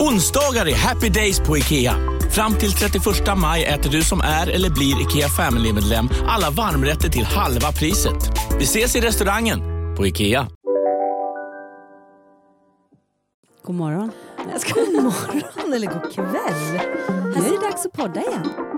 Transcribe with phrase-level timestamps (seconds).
[0.00, 1.94] Onsdagar är happy days på IKEA.
[2.30, 3.04] Fram till 31
[3.36, 8.30] maj äter du som är eller blir IKEA Family-medlem alla varmrätter till halva priset.
[8.58, 9.60] Vi ses i restaurangen
[9.96, 10.48] på IKEA.
[13.62, 14.10] God morgon.
[14.74, 16.78] God morgon eller god kväll.
[17.34, 18.69] Här är det dags att podda igen.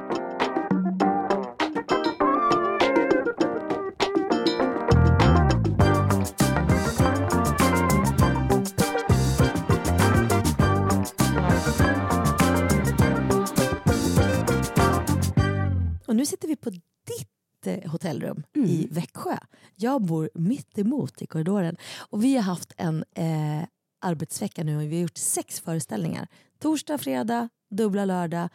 [17.62, 19.36] Ditt eh, hotellrum i Växjö.
[19.76, 21.76] Jag bor mitt emot i korridoren.
[22.08, 23.62] Och vi har haft en eh,
[24.00, 26.28] arbetsvecka nu och vi har gjort sex föreställningar.
[26.58, 28.48] Torsdag, fredag, dubbla lördag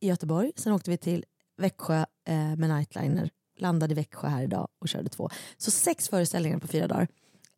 [0.00, 0.52] i Göteborg.
[0.56, 1.24] Sen åkte vi till
[1.56, 3.30] Växjö eh, med Nightliner.
[3.58, 5.30] Landade i Växjö här idag och körde två.
[5.56, 7.08] Så sex föreställningar på fyra dagar.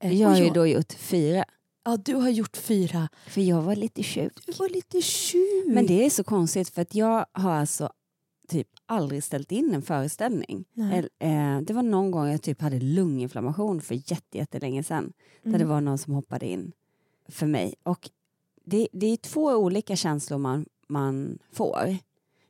[0.03, 1.45] Eh, Jag har ju då gjort fyra.
[1.85, 3.09] Ja, du har gjort fyra.
[3.27, 4.33] För jag var lite sjuk.
[4.47, 5.65] Du var lite sjuk.
[5.67, 7.91] Men det är så konstigt för att jag har alltså
[8.51, 10.65] typ aldrig ställt in en föreställning.
[11.19, 15.13] Eh, det var någon gång jag typ hade lunginflammation för jätte- jättelänge sedan.
[15.43, 15.59] Där Mm.
[15.61, 16.73] det var någon som hoppade in
[17.29, 17.75] för mig.
[17.83, 18.11] Och
[18.65, 21.97] det, det är två olika känslor man, man får.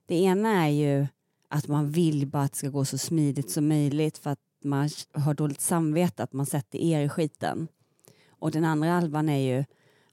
[0.06, 1.06] Det ena är ju
[1.48, 4.89] att man vill bara att det ska gå så smidigt som möjligt för att man
[5.12, 7.69] har dåligt samvete att man sätter er i skiten.
[8.28, 9.65] Och den andra halvan är ju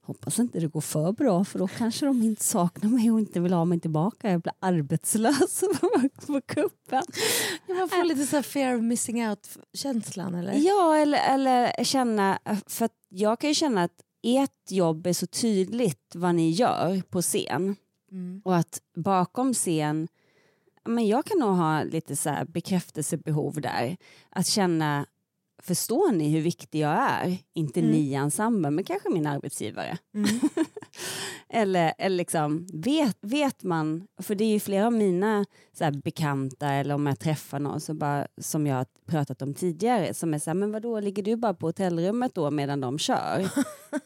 [0.08, 3.40] hoppas inte det går för bra för då kanske de inte saknar mig och inte
[3.40, 4.32] vill ha mig tillbaka.
[4.32, 5.64] Jag blir arbetslös
[6.28, 7.04] på kuppen.
[7.68, 10.54] Man får lite så här fear of missing out-känslan eller?
[10.54, 16.16] Ja, eller, eller känna, för jag kan ju känna att ert jobb är så tydligt
[16.16, 17.76] vad ni gör på scen
[18.12, 18.42] Mm.
[18.46, 20.08] och att bakom scen,
[20.86, 23.98] men jag kan nog ha lite så bekräftelsebehov där.
[24.30, 25.06] Att känna,
[25.64, 27.38] förstår ni hur viktig jag är?
[27.54, 27.92] Inte Mm.
[27.92, 29.98] ni i ensemblen, men kanske min arbetsgivare.
[30.16, 30.30] Mm.
[31.50, 35.46] eller eller liksom, vet, vet man, för det är ju flera av mina
[35.78, 39.54] så här, bekanta eller om jag träffar någon så bara, som jag har pratat om
[39.54, 43.00] tidigare som är så här, men vadå, ligger du bara på hotellrummet då medan de
[43.00, 43.50] kör?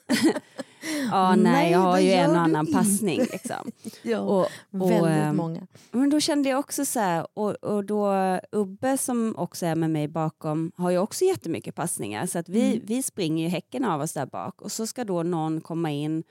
[1.12, 2.78] ja, nej, Nej, jag har ju en och annan inte.
[2.78, 3.20] passning.
[3.20, 3.72] Liksom.
[4.02, 4.48] Ja, Och,
[4.82, 5.68] och, väldigt ehm, många.
[5.92, 8.14] men då kände jag också så här, och, och då
[8.52, 12.62] Ubbe som också är med mig bakom har ju också jättemycket passningar så att vi,
[12.74, 12.82] Mm.
[12.86, 16.24] vi springer ju häcken av oss där bak och så ska då någon komma in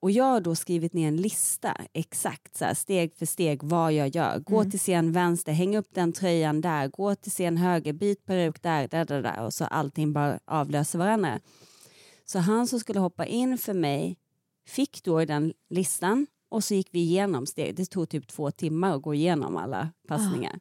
[0.00, 3.92] och jag har då skrivit ner en lista exakt så här, steg för steg vad
[3.92, 4.38] jag gör.
[4.38, 4.70] Gå Mm.
[4.70, 8.88] till scen vänster, häng upp den tröjan där, gå till scen höger, byt peruk där,
[8.88, 11.38] där, där, där och så allting bara avlöser varandra.
[12.30, 14.18] Så han som skulle hoppa in för mig
[14.66, 17.76] fick då den listan och så gick vi igenom steg.
[17.76, 20.60] Det tog typ två timmar att gå igenom alla passningar.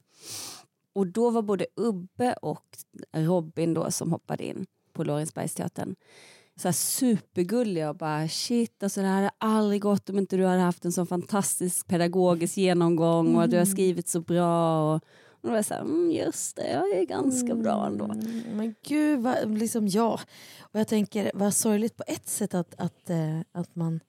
[0.94, 2.78] Och då var både Ubbe och
[3.14, 5.96] Robin då som hoppade in på Lorensbergsteatern
[6.58, 10.46] så här supergulliga och bara shit, alltså det här hade aldrig gått om inte du
[10.46, 14.94] hade haft en så fantastisk pedagogisk genomgång och du har skrivit så bra.
[14.94, 15.02] Och,
[15.48, 18.06] och då var jag så här, mm, just det, jag är ganska bra ändå.
[18.06, 20.20] Mm, men gud, vad, liksom ja.
[20.60, 24.00] Och jag tänker, vad sorgligt på ett sätt att, att, eh, att man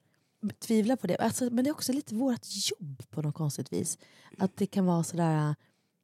[0.58, 1.16] tvivlar på det.
[1.16, 3.98] Alltså, men det är också lite vårt jobb på något konstigt vis.
[4.38, 5.54] Att det kan vara sådär, eh,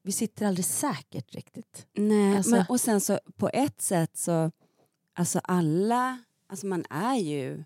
[0.03, 1.87] vi sitter aldrig säkert riktigt.
[1.95, 4.51] Nej, Alltså- men, och sen så på ett sätt så,
[5.15, 7.65] alltså alla, alltså man är ju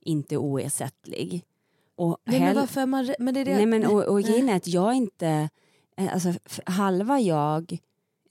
[0.00, 1.44] inte oersättlig.
[1.96, 4.48] Och Nej, men varför är man men det är det, Nej, men, och, och grejen
[4.48, 5.48] är att jag inte,
[5.98, 7.78] alltså f- halva jag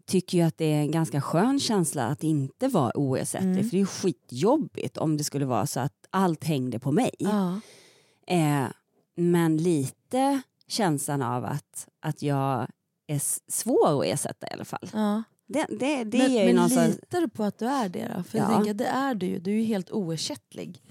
[0.05, 3.51] tycker ju att det är en ganska skön känsla att inte vara oersättlig.
[3.51, 3.63] Mm.
[3.69, 7.11] För det är skitjobbigt om det skulle vara så att allt hängde på mig.
[7.19, 7.59] Ja.
[8.27, 8.65] Eh,
[9.15, 12.67] men lite känslan av att, att jag
[13.07, 14.89] är svår att ersätta i alla fall.
[14.93, 15.23] Ja.
[15.49, 18.23] Det, det, det men men litar du på att du är det då?
[18.23, 18.55] För jag Ja.
[18.55, 19.39] tänker, det är du ju.
[19.39, 20.81] Du är ju helt oersättlig.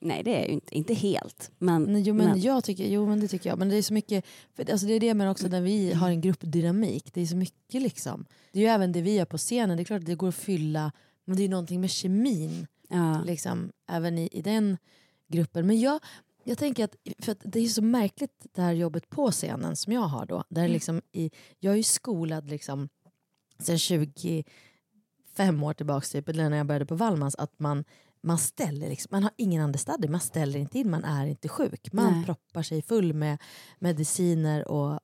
[0.00, 1.50] Nej det är ju inte, inte helt.
[1.58, 3.58] Men, Nej, jo, men men- Jag tycker, jo men det tycker jag.
[3.58, 6.08] Men det är så mycket, för, alltså det är det men också när vi har
[6.10, 7.14] en gruppdynamik.
[7.14, 8.26] Det är så mycket liksom.
[8.52, 9.76] Det är ju även det vi gör på scenen.
[9.76, 10.92] Det är klart att det går att fylla,
[11.24, 13.22] men det är någonting med kemin ja.
[13.24, 14.76] liksom, även i, i den
[15.28, 15.66] gruppen.
[15.66, 16.00] Men jag,
[16.44, 19.92] jag tänker att, för att det är så märkligt det här jobbet på scenen som
[19.92, 20.44] jag har då.
[20.48, 22.88] Där liksom i, jag är ju skolad liksom
[23.58, 27.84] sen 25 år tillbaka, typ, eller när jag började på Wallmans, att man,
[28.26, 31.92] man ställer liksom, man har ingen understudy, man ställer inte in, man är inte sjuk.
[31.92, 32.24] Man Nej.
[32.24, 33.38] proppar sig full med
[33.78, 35.00] mediciner och,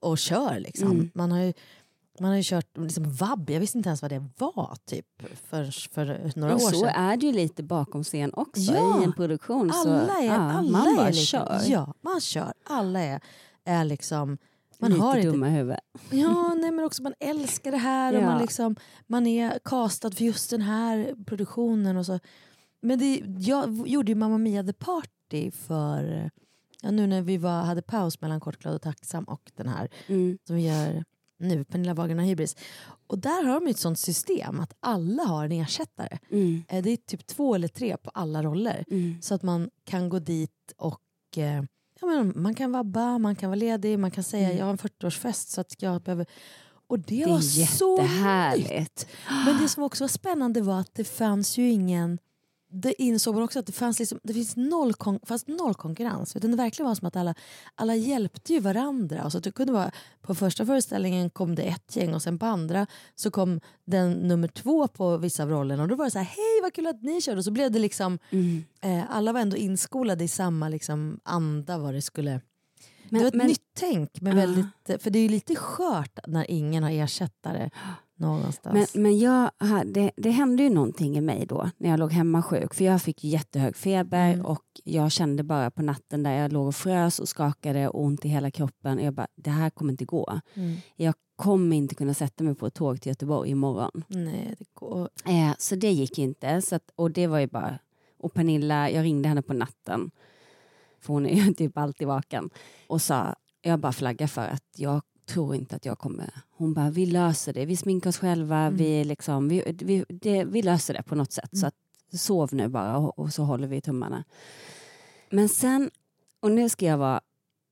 [0.00, 0.58] och kör.
[0.58, 0.90] Liksom.
[0.90, 1.10] Mm.
[1.14, 1.52] Man, har ju,
[2.20, 5.06] man har ju kört liksom, vab, jag visste inte ens vad det var typ,
[5.48, 6.88] för, för några Och år så sedan.
[6.88, 9.70] är det ju lite bakom scen också Ja, i en produktion.
[9.70, 11.60] Alla så, är, ja, alla man är bara liksom, kör.
[11.66, 12.52] Ja, man kör.
[12.64, 13.20] Alla är,
[13.64, 14.38] är liksom...
[14.78, 15.80] Man lite har inte dumma i huvudet.
[16.10, 18.26] Ja, nej, men också man älskar det här och Ja.
[18.26, 18.76] man, liksom,
[19.06, 21.96] man är castad för just den här produktionen.
[21.96, 22.18] Och så.
[22.80, 26.30] Men det, jag gjorde ju Mamma Mia The Party för
[26.82, 29.88] ja, nu när vi var, hade paus mellan Kort, glad och tacksam och den här
[30.06, 30.38] Mm.
[30.46, 31.04] som vi gör
[31.38, 32.56] nu, Pernilla Wahlgren och Hybris.
[33.06, 36.18] Och där har de ett sånt system att alla har en ersättare.
[36.30, 36.64] Mm.
[36.68, 38.84] Eh, Det är typ två eller tre på alla roller.
[38.90, 39.22] Mm.
[39.22, 41.00] Så att man kan gå dit och
[41.36, 41.62] eh,
[42.00, 44.58] ja, men man kan vabba, man kan vara ledig, man kan säga Mm.
[44.58, 46.26] jag har en 40-årsfest så att jag behöver...
[46.88, 49.06] Och det, Det var så jättehärligt.
[49.46, 52.18] Men det som också var spännande var att det fanns ju ingen...
[52.78, 56.36] Det insåg man också att det fanns, liksom, det finns noll, kon, fanns noll konkurrens.
[56.36, 57.34] Utan det verkligen var som att alla,
[57.74, 59.24] alla hjälpte ju varandra.
[59.24, 59.90] Och så att det kunde vara,
[60.22, 64.48] på första föreställningen kom det ett gäng och sen på andra så kom den nummer
[64.48, 65.82] två på vissa av rollerna.
[65.82, 67.38] Och då var det så här, hej vad kul att ni körde.
[67.38, 68.64] Och så blev det liksom, Mm.
[68.80, 72.40] eh, alla var ändå inskolade i samma liksom, anda vad det skulle...
[73.08, 74.20] Men- det var ett men- nytt tänk.
[74.20, 77.70] Men väldigt, för det är ju lite skört när ingen har ersättare
[78.16, 78.94] någonstans.
[78.94, 82.42] Men, men jag hade, det hände ju någonting i mig då när jag låg hemma
[82.42, 82.74] sjuk.
[82.74, 84.46] För jag fick jättehög feber Mm.
[84.46, 88.24] och jag kände bara på natten där jag låg och frös och skakade och ont
[88.24, 88.98] i hela kroppen.
[88.98, 90.40] Jag bara, det här kommer inte gå.
[90.54, 90.76] Mm.
[90.96, 94.04] Jag kommer inte kunna sätta mig på ett tåg till Göteborg imorgon.
[94.08, 95.08] Nej, det går...
[95.24, 96.62] Eh, så det gick inte.
[96.62, 97.78] Så att, och det var ju bara...
[98.18, 100.10] Och Pernilla, jag ringde henne på natten.
[101.00, 102.50] För hon är ju typ alltid vaken.
[102.86, 106.30] Och sa, jag bara flaggar för att jag tror inte att jag kommer...
[106.50, 107.66] Hon bara, vi löser det.
[107.66, 108.58] Vi sminkar oss själva.
[108.58, 108.76] Mm.
[108.76, 111.52] Vi, liksom, vi, vi, det, vi löser det på något sätt.
[111.52, 111.60] Mm.
[111.60, 111.74] Så att,
[112.12, 114.24] sov nu bara och, och så håller vi tummarna.
[115.30, 115.90] Men sen,
[116.40, 117.20] och nu ska jag vara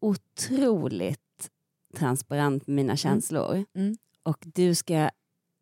[0.00, 1.50] otroligt
[1.96, 3.64] transparent med mina känslor.
[3.74, 3.96] Mm.
[4.22, 5.10] Och du ska...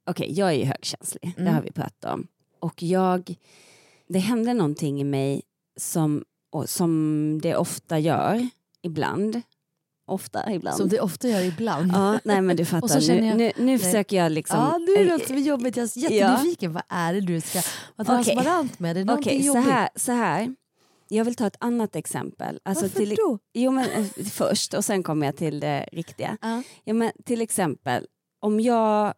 [0.06, 1.32] Okej, jag är ju högkänslig.
[1.36, 1.54] Det Mm.
[1.54, 2.26] har vi pratat om.
[2.58, 3.34] Och jag...
[4.06, 5.42] Det hände någonting i mig
[5.76, 6.24] som,
[6.66, 8.48] som det ofta gör
[8.82, 9.42] ibland.
[10.12, 10.76] Ofta ibland.
[10.76, 11.90] Som det ofta gör ibland.
[11.94, 12.88] Ja, nej men du Och fattar.
[12.88, 13.78] så känner nu, jag- nu, nu nej.
[13.78, 14.58] försöker jag liksom...
[14.58, 15.76] Ja, nu är det något som är jobbigt.
[15.76, 16.72] Jag är jättenyfiken.
[16.72, 17.62] Vad är det du ska
[17.96, 18.96] vara transparent med?
[18.96, 20.54] Det är Okej, så här, så här.
[21.08, 22.60] Jag vill ta ett annat exempel.
[22.62, 23.38] Alltså Varför till, då?
[23.54, 26.36] Jo, men, eh, först och sen kommer jag till det riktiga.
[26.40, 26.62] Ja.
[26.84, 28.06] Ja, men, till exempel,
[28.40, 29.14] om jag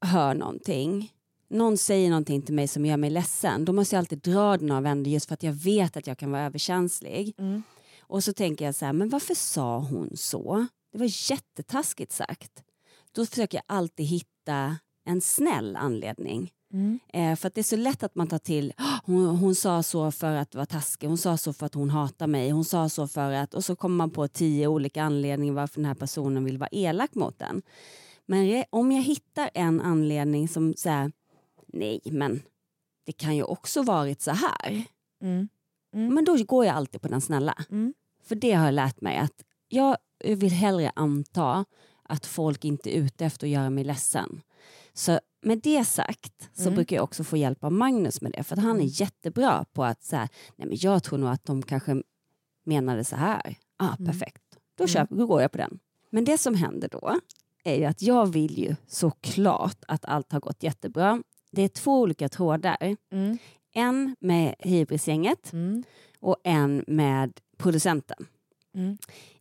[0.00, 1.12] hör någonting,
[1.50, 4.70] någon säger någonting till mig som gör mig ledsen, då måste jag alltid dra den
[4.70, 7.34] av änden just för att jag vet att jag kan vara överkänslig.
[7.38, 7.62] Mm.
[8.08, 10.66] Och så tänker jag så här, men varför sa hon så?
[10.92, 12.62] Det var jättetaskigt sagt.
[13.12, 16.52] Då försöker jag alltid hitta en snäll anledning.
[16.72, 16.98] Mm.
[17.12, 19.82] Eh, för att det är så lätt att man tar till, "Ah, hon, hon sa
[19.82, 22.88] så för att vara taskig, hon sa så för att hon hatar mig, hon sa
[22.88, 26.44] så för att, och så kommer man på tio olika anledningar varför den här personen
[26.44, 27.62] vill vara elak mot en.
[28.26, 31.12] Men om jag hittar en anledning som säger,
[31.66, 32.42] nej men
[33.06, 34.84] det kan ju också varit så här.
[35.22, 35.48] Mm.
[35.94, 36.14] Mm.
[36.14, 37.54] Men då går jag alltid på den snälla.
[37.70, 37.94] Mm.
[38.24, 41.64] För det har jag lärt mig att jag vill hellre anta
[42.02, 44.40] att folk inte är ute efter att göra mig ledsen.
[44.92, 46.74] Så med det sagt så Mm.
[46.74, 48.42] brukar jag också få hjälp av Magnus med det.
[48.44, 51.62] För att han är jättebra på att säga, nej men jag tror nog att de
[51.62, 52.02] kanske
[52.64, 53.54] menade så här.
[53.76, 54.06] Ah, Mm.
[54.06, 54.42] perfekt.
[54.78, 55.78] Då, köper, då går jag på den.
[56.10, 57.16] Men det som händer då
[57.64, 61.22] är ju att jag vill ju såklart att allt har gått jättebra.
[61.50, 62.96] Det är två olika trådar.
[63.12, 63.38] Mm.
[63.78, 65.82] En med Hybrisgänget Mm.
[66.20, 68.26] och en med producenten.
[68.74, 68.98] Mm.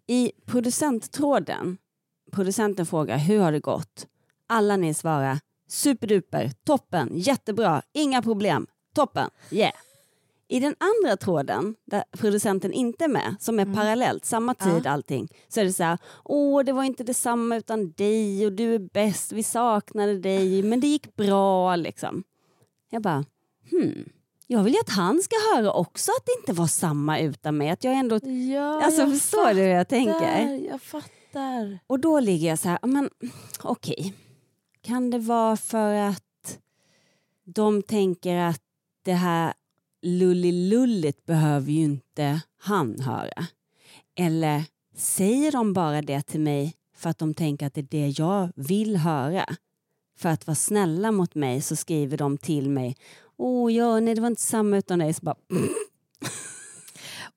[0.08, 1.78] I producenttråden,
[2.32, 4.08] producenten frågar hur har det gått?
[4.48, 5.40] Alla ni svarar
[5.70, 9.74] superduper, toppen, jättebra, inga problem, toppen, yeah.
[10.48, 15.28] I den andra tråden, där producenten inte är med, som är parallellt, samma tid allting,
[15.48, 18.80] så är det så här, åh det var inte detsamma utan dig och du är
[18.80, 22.24] bäst, vi saknade dig, men det gick bra liksom.
[22.90, 23.26] Jag bara,
[23.72, 24.10] hmm,
[24.48, 27.70] jag vill ju att han ska höra också att det inte var samma utan mig,
[27.70, 28.20] att jag ändå
[28.54, 30.14] Ja, Alltså jag förstår du hur jag tänker?
[30.14, 31.80] fattar, Jag fattar.
[31.88, 33.10] Och då ligger jag så här, men
[33.64, 34.14] okej.
[34.82, 36.60] Kan det vara för att
[37.46, 38.62] de tänker att
[39.06, 39.54] det här
[40.02, 43.46] lullilulligt behöver ju inte han höra?
[44.16, 44.64] Eller
[44.96, 48.52] säger de bara det till mig för att de tänker att det är det jag
[48.56, 49.46] vill höra?
[50.18, 52.96] För att vara snälla mot mig så skriver de till mig
[53.38, 55.14] Åh, ja, nej det var inte samma utan dig.
[55.14, 55.36] Så bara,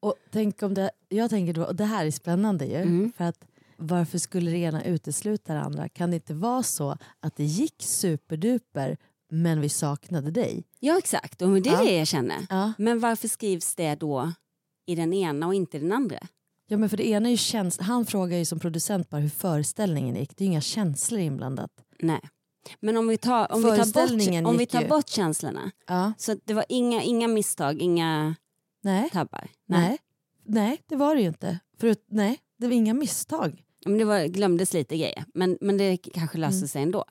[0.01, 3.13] Och tänk om det, jag tänker då, och det här är spännande ju, Mm.
[3.17, 3.45] för att
[3.77, 5.89] varför skulle det ena utesluta det andra?
[5.89, 8.97] Kan det inte vara så att det gick superduper
[9.31, 10.65] men vi saknade dig.
[10.81, 11.83] Ja exakt, och det är Ja.
[11.85, 12.47] det jag känner.
[12.51, 12.73] Ja.
[12.79, 14.33] Men varför skrivs det då
[14.87, 16.19] i den ena och inte den andra?
[16.67, 19.29] Ja, men för det ena är ju käns- Han frågar ju som producent bara hur
[19.29, 20.37] föreställningen gick.
[20.37, 21.71] Det är ju inga känslor inblandat.
[21.99, 22.21] Nej.
[22.81, 25.71] Men om vi tar, om vi tar, bort, om vi tar bort känslorna.
[25.87, 26.13] Ja.
[26.19, 28.35] Så det var inga, inga misstag, inga
[28.83, 29.11] Nej.
[29.11, 29.49] tabbar.
[29.67, 29.99] Nej.
[30.47, 31.59] Nej, det var det ju inte.
[31.81, 33.63] Förut, nej, det var inga misstag.
[33.87, 35.25] Men det var, glömdes lite grejer.
[35.35, 36.69] Men, men det kanske löste Mm.
[36.69, 37.05] sig ändå.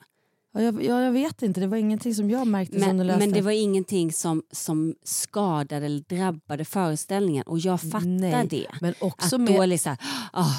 [0.52, 3.04] Ja, jag, ja, jag vet inte, det var ingenting som jag märkte som Men, det
[3.04, 3.18] löste.
[3.18, 7.42] men det var ingenting som, som skadade eller drabbade föreställningen.
[7.46, 8.66] Och jag fattar Nej, det.
[8.80, 9.54] Men också Att med...
[9.54, 9.96] då liksom,
[10.32, 10.54] ah,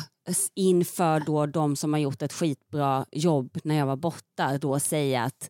[0.56, 5.24] inför då de som har gjort ett skitbra jobb när jag var borta, då säga
[5.24, 5.50] att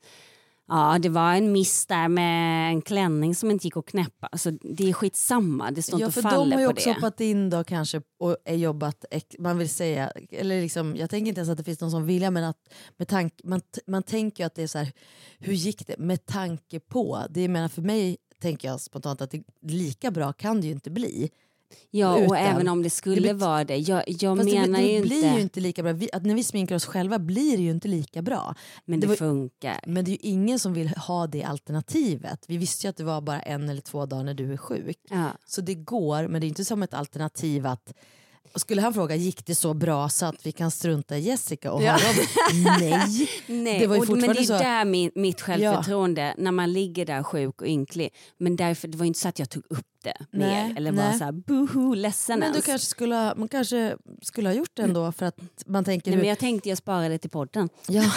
[0.71, 4.27] ja, det var en miss där med en klänning som inte gick att knäppa.
[4.27, 6.89] Alltså, det är skitsamma, det står Ja, inte och de faller har ju på också
[6.89, 6.95] det.
[6.95, 9.05] hoppat in då kanske och är jobbat,
[9.39, 12.31] man vill säga, eller liksom, jag tänker inte ens att det finns någon som vilja
[12.31, 12.57] men att
[12.97, 14.91] med tanke, man, man tänker ju att det är så här,
[15.39, 19.43] hur gick det med tanke på, det menar för mig tänker jag spontant att det,
[19.61, 21.29] lika bra kan det ju inte bli.
[21.91, 23.77] Ja, och utan- även om det skulle det vara det.
[23.77, 26.43] Jag, jag menar det, det blir inte, ju inte lika bra, vi, att när vi
[26.43, 28.55] sminkar oss själva blir det ju inte lika bra.
[28.85, 29.79] men det det, var- funkar.
[29.87, 32.45] Men det är ju ingen som vill ha det alternativet.
[32.47, 34.97] Vi visste ju att det var bara en eller två dagar när du är sjuk.
[35.09, 35.25] Ja.
[35.45, 37.93] Så det går, men det är inte som ett alternativ att
[38.55, 41.83] skulle han fråga gick det så bra så att vi kan strunta i Jessica och
[41.83, 41.97] Ja.
[42.79, 43.29] Nej.
[43.47, 46.73] Nej, Det var ju och, men det är så- där min, mitt självförtroende, när man
[46.73, 48.13] ligger där sjuk och ynklig.
[48.37, 51.11] Men därför, det var inte så att jag tog upp det Nej, mer eller var
[51.17, 52.65] så här boho ledsen Men du ens.
[52.65, 56.11] kanske skulle, ha- man kanske skulle ha gjort det ändå för att man tänker...
[56.11, 57.69] Nej, hur- men jag tänkte jag sparar det till podden.
[57.87, 58.03] ja.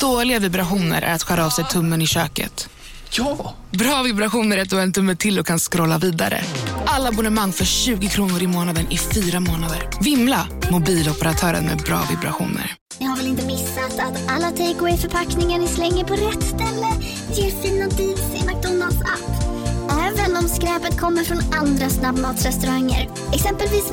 [0.00, 2.68] Dåliga vibrationer är att skära av sig tummen i köket.
[3.10, 3.54] Ja!
[3.70, 6.40] Bra vibrationer är att du har en tumme till och kan scrolla vidare.
[6.86, 9.88] Alla abonnemang för 20 kronor i månaden i fyra månader.
[10.00, 10.46] Vimla!
[10.70, 12.74] Mobiloperatören med bra vibrationer.
[13.00, 16.88] Ni har väl inte missat att alla takeaway förpackningar ni slänger på rätt ställe
[17.34, 19.42] ger fina deals i McDonalds app.
[19.90, 23.08] Även om skräpet kommer från andra snabbmatsrestauranger.
[23.32, 23.92] Exempelvis...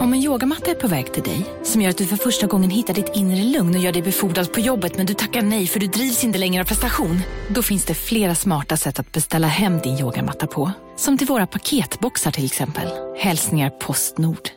[0.00, 2.70] Om en yogamatta är på väg till dig, som gör att du för första gången
[2.70, 5.80] hittar ditt inre lugn och gör dig befordrad på jobbet men du tackar nej för
[5.80, 7.18] du drivs inte längre av prestation.
[7.54, 10.72] Då finns det flera smarta sätt att beställa hem din yogamatta på.
[10.96, 12.88] Som till våra paketboxar till exempel.
[13.16, 14.48] Hälsningar Postnord.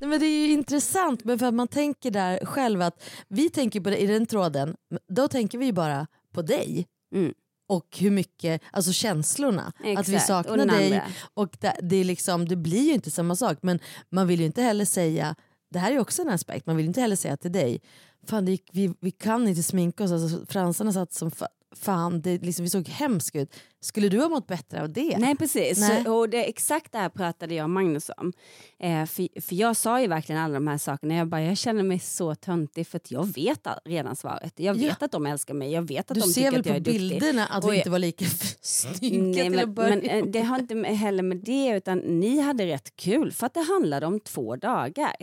[0.00, 3.50] Nej, men det är ju intressant men för att man tänker där själv att vi
[3.50, 4.74] tänker på det i den tråden,
[5.08, 6.86] då tänker vi bara på dig.
[7.14, 7.32] Mm.
[7.70, 11.02] Och hur mycket, alltså känslorna, att vi Exakt, och saknar den dig.
[11.34, 13.58] Och det, det, är liksom, det blir ju inte samma sak.
[13.62, 13.78] Men
[14.10, 15.34] man vill ju inte heller säga,
[15.70, 17.80] det här är också en aspekt, man vill inte heller säga till dig,
[18.26, 21.30] fan det gick, vi, vi kan inte sminka oss, alltså, fransarna satt som
[21.76, 23.54] fan, det, liksom, vi såg hemskt ut.
[23.82, 25.18] Skulle du ha mått bättre av det?
[25.18, 26.04] Nej precis, Nej.
[26.04, 28.32] Så, och det, exakt det här pratade jag och Magnus om.
[28.78, 31.82] Eh, för, för jag sa ju verkligen alla de här sakerna, jag, bara, jag känner
[31.82, 34.52] mig så töntig för att jag vet redan svaret.
[34.56, 35.04] Jag vet Ja.
[35.04, 36.80] att de älskar mig, jag vet att Du de ser tycker väl att jag är
[36.80, 37.00] på duktig.
[37.10, 38.24] bilderna att vi inte var lika
[38.60, 42.96] snygga Nej, men, men eh, det har inte heller med det utan ni hade rätt
[42.96, 45.14] kul för att det handlade om två dagar.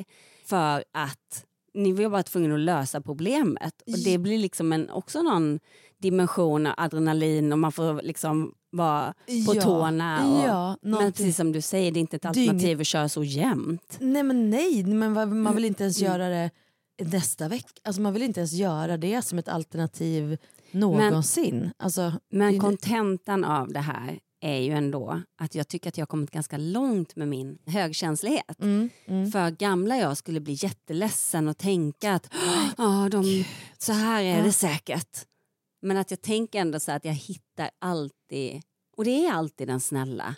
[0.45, 3.81] För att ni var bara tvungna att lösa problemet.
[3.85, 5.59] Och det blir liksom en, också någon
[6.01, 9.13] dimension av adrenalin och man får liksom vara
[9.45, 10.27] på Ja, tårna.
[10.33, 13.23] Och, ja, men precis som du säger, det är inte ett alternativ att köra så
[13.23, 13.97] jämnt.
[13.99, 15.85] Nej men nej, men man vill inte Mm.
[15.87, 16.51] ens göra det
[17.05, 17.81] nästa vecka.
[17.83, 20.37] Alltså man vill inte ens göra det som ett alternativ
[20.71, 21.71] någonsin.
[21.77, 26.01] alltså, Men det- kontentan av det här är ju ändå att jag tycker att jag
[26.01, 28.61] har kommit ganska långt med min högkänslighet.
[28.61, 29.31] mm, mm.
[29.31, 32.29] För gamla jag skulle bli jätteledsen och tänka att
[32.77, 33.45] "Ah, de,
[33.77, 35.25] så här är det säkert.
[35.87, 38.61] Men att jag tänker ändå så att jag hittar alltid,
[38.97, 40.35] och det är alltid den snälla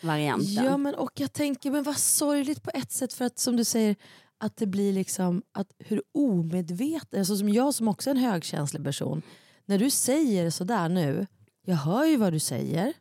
[0.00, 0.64] varianten.
[0.64, 3.64] Ja men och jag tänker, men vad sorgligt på ett sätt för att som du
[3.64, 3.96] säger
[4.38, 8.84] att det blir liksom att hur omedveten, alltså som jag som också är en högkänslig
[8.84, 9.22] person,
[9.64, 11.26] när du säger sådär nu,
[11.66, 12.92] jag hör ju vad du säger.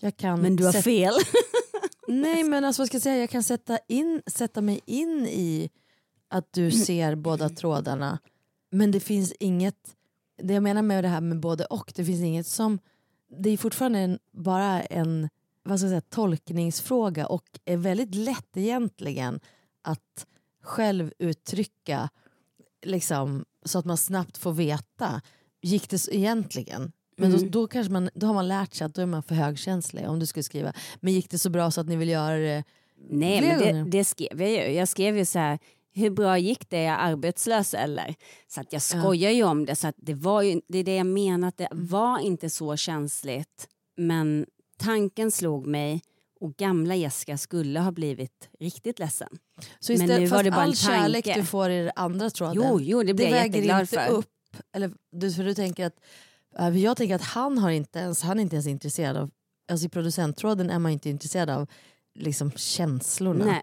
[0.00, 1.14] Jag kan Men du har sätta- fel.
[2.08, 5.70] Nej men alltså vad ska jag säga, jag kan sätta, in, sätta mig in i
[6.28, 8.18] att du ser båda trådarna.
[8.70, 9.96] Men det finns inget,
[10.42, 12.78] det jag menar med det här med både och, det finns inget som,
[13.42, 15.28] det är fortfarande en, bara en
[15.62, 19.40] vad ska jag säga, tolkningsfråga och är väldigt lätt egentligen
[19.82, 20.26] att
[20.62, 22.08] själv uttrycka
[22.82, 25.20] liksom, så att man snabbt får veta,
[25.62, 26.92] gick det så egentligen?
[27.16, 27.42] Men Mm.
[27.42, 30.08] då, då, kanske man, då har man lärt sig att då är man för högkänslig
[30.08, 30.72] om du skulle skriva.
[31.00, 32.64] Men gick det så bra så att ni vill göra det
[33.08, 34.74] Nej, men det, det skrev jag ju.
[34.74, 35.58] Jag skrev ju så här,
[35.94, 36.76] hur bra gick det?
[36.78, 38.14] Är jag arbetslös eller?
[38.48, 39.76] Så att jag skojar ju om det.
[39.76, 41.86] Så att det, var ju, det är det jag menar, att det Mm.
[41.86, 43.68] var inte så känsligt.
[43.96, 44.46] Men
[44.78, 46.02] tanken slog mig
[46.40, 49.28] och gamla Jessica skulle ha blivit riktigt ledsen.
[49.80, 51.40] Så Men istället, nu var det bara en all kärlek tanke.
[51.40, 54.08] du får i det andra tråden, Jo, jo, det blir jag väger inte för.
[54.08, 54.26] upp.
[54.74, 55.94] Eller, du, för du tänker att,
[56.76, 59.30] jag tänker att han, har inte ens, han är inte ens intresserad av,
[59.72, 61.66] alltså i producenttråden är man inte intresserad av
[62.18, 63.44] liksom känslorna.
[63.44, 63.62] Nej.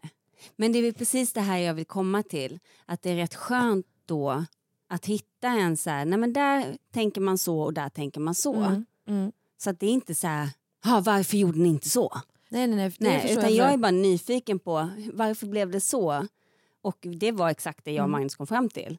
[0.56, 2.60] Men det är precis det här jag vill komma till.
[2.86, 4.46] Att det är rätt skönt då
[4.90, 8.36] att hitta en så här, nej men där tänker man så och där tänker man
[8.36, 8.56] så.
[8.56, 9.32] Mm, mm.
[9.58, 10.50] Så att det är inte så här,
[10.84, 12.22] "Ha, varför gjorde ni inte så?
[12.50, 12.94] Nej, nej, nej.
[13.00, 13.52] Nej, utan jag.
[13.68, 16.28] jag är bara nyfiken på varför blev det så?
[16.88, 18.12] Och det var exakt det jag och Mm.
[18.12, 18.98] Magnus kom fram till.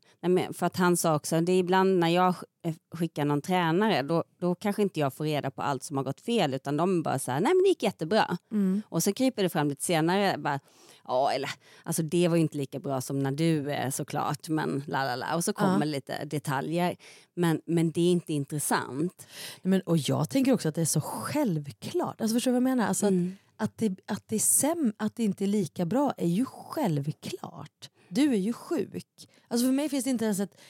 [0.53, 4.25] För att han sa också, det är ibland när jag sk- skickar någon tränare då,
[4.41, 7.19] då kanske inte jag får reda på allt som har gått fel utan de bara
[7.19, 8.37] så här, nej men det gick jättebra.
[8.53, 8.83] Mm.
[8.89, 10.61] Och så kryper det fram lite senare, bara,
[11.05, 11.51] ja eller
[11.83, 15.17] alltså det var ju inte lika bra som när du är såklart men la la
[15.17, 15.93] la och så kommer Ja.
[15.93, 16.97] lite detaljer.
[17.35, 19.27] Men, men det är inte intressant.
[19.63, 22.21] Men, och jag tänker också att det är så självklart.
[22.21, 22.89] Alltså, förstår du vad jag menar?
[22.89, 23.37] Alltså, Mm.
[23.45, 26.45] att, att, det, att, det är säm, att det inte är lika bra är ju
[26.45, 27.91] självklart.
[28.09, 29.29] Du är ju sjuk.
[29.49, 30.61] Alltså för mig finns det inte ens ett...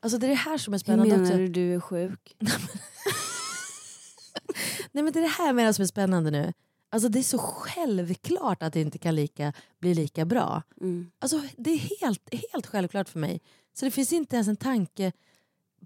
[0.00, 1.36] Alltså det är det här som är Hur spännande menar också.
[1.36, 2.36] du du är sjuk?
[4.92, 6.52] Nej men det är det här jag menar som är spännande nu.
[6.90, 10.62] Alltså det är så självklart att det inte kan lika, bli lika bra.
[10.80, 11.10] Mm.
[11.18, 13.40] Alltså det är helt, helt självklart för mig.
[13.72, 15.12] Så det finns inte ens en tanke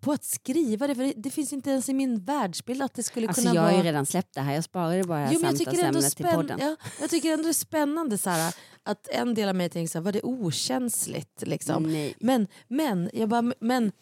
[0.01, 0.95] på att skriva det.
[0.95, 3.63] För det, det finns inte ens i min världsbild att det skulle Alltså kunna jag
[3.63, 3.73] vara...
[3.73, 6.25] har ju redan släppt det här, jag sparade bara Jo, men jag, tycker ändå till
[6.25, 6.59] podden.
[6.61, 9.99] ja, jag tycker ändå det är spännande här, att en del av mig tänker så
[9.99, 11.43] här, var det okänsligt?
[11.47, 11.83] Liksom.
[11.83, 12.15] Nej.
[12.21, 13.93] Men, men, jag bara, men,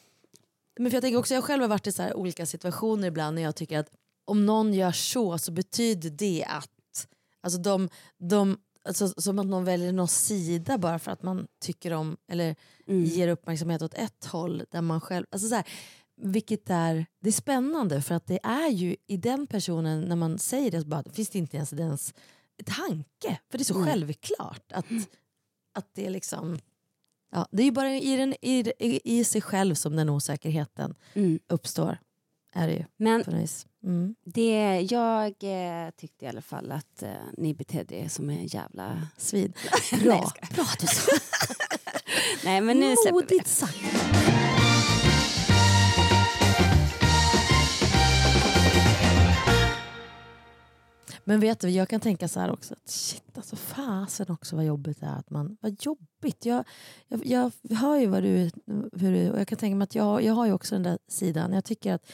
[0.79, 3.35] men för jag tänker också, jag själv har varit i så här olika situationer ibland
[3.35, 3.91] när jag tycker att
[4.25, 7.07] om någon gör så så betyder det att,
[7.43, 11.93] alltså de, de alltså, som att någon väljer någon sida bara för att man tycker
[11.93, 12.57] om eller
[12.89, 13.05] Mm.
[13.05, 15.65] ger uppmärksamhet åt ett håll där man själv, alltså så här,
[16.23, 20.39] vilket är, det är spännande för att det är ju i den personen när man
[20.39, 22.15] säger det så bara, finns det inte ens ens
[22.65, 23.41] tanke.
[23.51, 23.87] För det är så Mm.
[23.87, 24.87] självklart att,
[25.75, 26.59] att det är liksom
[27.31, 30.95] Ja, det är ju bara i, den, i, i, i sig själv som den osäkerheten
[31.15, 31.39] Mm.
[31.49, 31.99] uppstår.
[32.55, 32.85] Är det ju.
[32.97, 33.47] Men.
[33.85, 34.15] Mm.
[34.25, 39.09] det, jag eh, tyckte i alla fall att eh, ni betedde er som en jävla...
[39.17, 39.53] Svin.
[39.93, 40.55] Nej, Bra, skojar.
[40.55, 41.13] bra att du sa.
[42.45, 43.49] Nej men nu släpper vi det.
[43.49, 43.79] Sagt.
[51.25, 52.75] Men vet du, jag kan tänka så här också.
[52.75, 55.19] Att shit, alltså fasen också vad jobbigt det är.
[55.19, 56.47] Att man, vad jobbigt.
[56.47, 56.65] Jag,
[57.09, 58.51] jag, jag hör ju vad du,
[58.93, 59.31] hur du...
[59.31, 61.53] Och jag kan tänka mig att jag, jag har ju också den där sidan.
[61.53, 62.11] Jag tycker att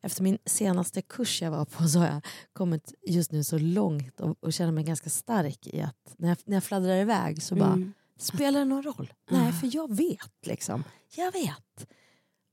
[0.00, 4.20] efter min senaste kurs jag var på så har jag kommit just nu så långt
[4.20, 7.54] och, och känner mig ganska stark i att när jag, när jag fladdrar iväg så
[7.54, 7.92] bara Mm.
[8.18, 9.12] Spelar det någon roll?
[9.30, 10.46] Nej, för jag vet.
[10.46, 10.84] liksom.
[11.16, 11.88] Jag vet.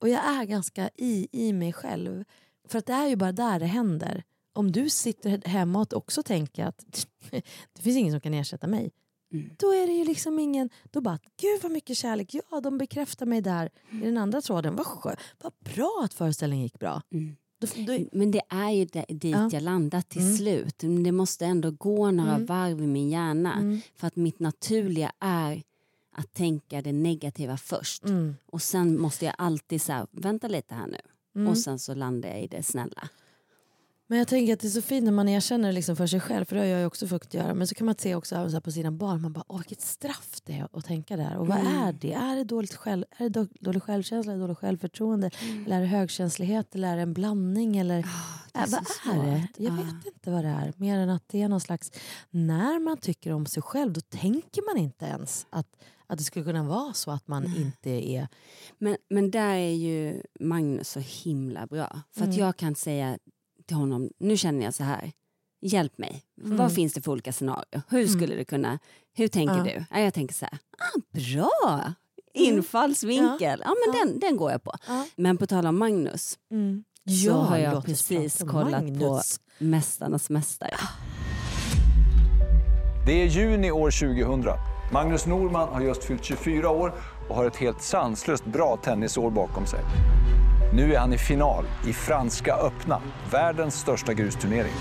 [0.02, 2.24] Och jag är ganska i, i mig själv.
[2.68, 4.24] För att det är ju bara där det händer.
[4.54, 7.08] Om du sitter hemma och också tänker att
[7.74, 8.92] det finns ingen som kan ersätta mig.
[9.34, 9.50] Mm.
[9.58, 10.70] Då är det ju liksom ingen...
[10.92, 12.36] Då bara, gud vad mycket kärlek.
[12.52, 14.76] Ja, de bekräftar mig där i den andra tråden.
[14.76, 17.02] Vad, vad bra att föreställningen gick bra.
[17.12, 17.36] Mm.
[18.12, 19.50] Men det är ju dit Ja.
[19.52, 20.36] jag landat till Mm.
[20.36, 20.84] slut.
[20.84, 22.46] Men det måste ändå gå några Mm.
[22.46, 23.54] varv i min hjärna.
[23.54, 23.80] Mm.
[23.96, 25.64] För att mitt naturliga är
[26.12, 28.04] att tänka det negativa först.
[28.06, 30.98] mm, Och sen måste jag alltid säga, vänta lite här nu.
[31.36, 31.48] mm.
[31.48, 33.10] Och sen så landar jag i det snälla.
[34.08, 36.46] Men jag tänker att det är så fint när man erkänner liksom för sig själv,
[36.46, 37.54] för det har jag ju också fått göra.
[37.54, 39.82] Men så kan man se också så här på sina barn, man bara, åh vilket
[39.82, 41.38] straff det är att tänka där.
[41.38, 41.78] Och vad Mm.
[41.84, 42.14] är det?
[42.14, 45.32] Är det, dåligt själv, är det då- dålig självkänsla, är det dåligt självförtroende?
[45.66, 46.76] Eller är det högkänslighet?
[46.76, 47.78] Eller är det en blandning?
[47.78, 48.10] Eller, Mm.
[48.54, 49.48] det är vad är det?
[49.64, 49.82] Jag Ja.
[49.84, 50.74] vet inte vad det är.
[50.78, 51.92] Mer än att det är någon slags...
[52.30, 55.68] När man tycker om sig själv, då tänker man inte ens att,
[56.08, 57.62] att det skulle kunna vara så att man Mm.
[57.62, 58.28] inte är...
[58.78, 62.02] Men, men där är ju Magnus så himla bra.
[62.12, 62.38] För att Mm.
[62.40, 63.18] jag kan säga
[63.68, 65.12] till honom, nu känner jag så här,
[65.62, 66.24] hjälp mig.
[66.44, 66.58] Mm.
[66.58, 67.82] Vad finns det för olika scenarier?
[67.90, 68.80] Hur skulle det kunna,
[69.14, 69.64] hur tänker Ja.
[69.64, 69.86] du?
[69.92, 71.94] Ja, jag tänker så här, ah, bra!
[72.34, 74.06] Infallsvinkel, ja, men Ja.
[74.06, 74.74] Den, den går jag på.
[74.88, 75.06] Ja.
[75.16, 76.84] Men på tal om Magnus, Mm.
[77.24, 79.00] så har jag precis kollat Magnus.
[79.60, 80.76] på Mästarnas mästare.
[83.06, 84.54] Det är juni år 2000.
[84.94, 86.94] Magnus Norman har just fyllt 24 år
[87.30, 89.80] och har ett helt sanslöst bra tennisår bakom sig.
[90.76, 94.74] Nu är han i final i Franska öppna, världens största grusturnering.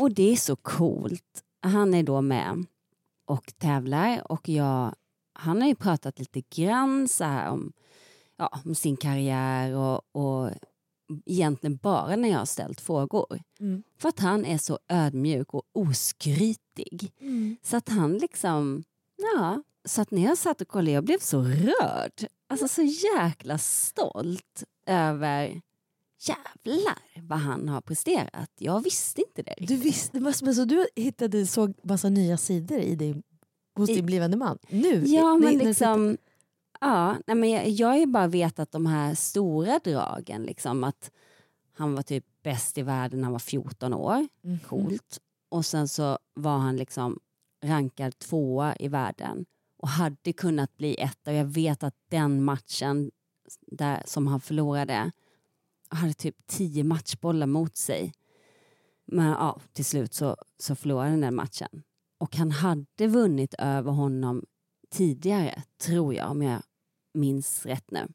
[0.00, 1.42] Och det är så coolt.
[1.62, 2.66] Han är då med
[3.26, 4.94] och tävlar och jag,
[5.32, 7.72] han har ju pratat lite grann så här om,
[8.36, 10.50] ja, om sin karriär och, och
[11.26, 13.42] egentligen bara när jag har ställt frågor.
[13.60, 13.82] Mm.
[13.98, 17.12] För att han är så ödmjuk och oskrytig.
[17.20, 17.56] Mm.
[17.62, 18.84] Så att han liksom,
[19.16, 22.26] ja, så att när jag satt och kollade, jag blev så rörd.
[22.50, 25.60] Alltså så jäkla stolt över,
[26.20, 28.50] jävlar vad han har presterat.
[28.58, 29.54] Jag visste inte det.
[29.66, 33.22] Du visste, men så du hittade, såg massa nya sidor i dig,
[33.76, 34.58] hos I- din blivande man?
[34.68, 35.04] Nu?
[35.06, 36.16] Ja, I- men liksom...
[36.80, 40.42] Ja, nej, men jag, jag har ju bara vetat de här stora dragen.
[40.42, 41.10] Liksom, att
[41.76, 44.28] han var typ bäst i världen när han var 14 år.
[44.42, 44.58] Mhm.
[44.58, 45.18] Coolt.
[45.48, 47.18] Och sen så var han liksom
[47.64, 49.46] rankad tvåa i världen
[49.78, 51.30] och hade kunnat bli etta.
[51.30, 53.10] Och jag vet att den matchen
[53.60, 55.12] där, som han förlorade
[55.88, 58.12] hade typ tio matchbollar mot sig.
[59.06, 61.82] Men ja, till slut så, så förlorade han den matchen.
[62.18, 64.44] Och han hade vunnit över honom
[64.90, 66.62] tidigare, tror jag, om jag
[67.14, 68.08] minns rätt nu.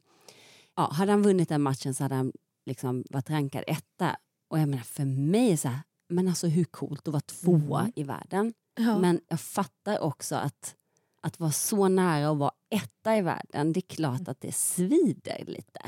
[0.75, 2.31] Ja, hade han vunnit den matchen så hade han
[2.65, 4.15] liksom varit rankad etta.
[4.47, 7.79] Och jag menar, för mig är så här, men alltså hur coolt att vara tvåa
[7.79, 7.91] Mm.
[7.95, 8.53] i världen.
[8.75, 8.99] Ja.
[8.99, 10.75] Men jag fattar också att,
[11.23, 15.43] att vara så nära att vara etta i världen, det är klart att det svider
[15.47, 15.79] lite.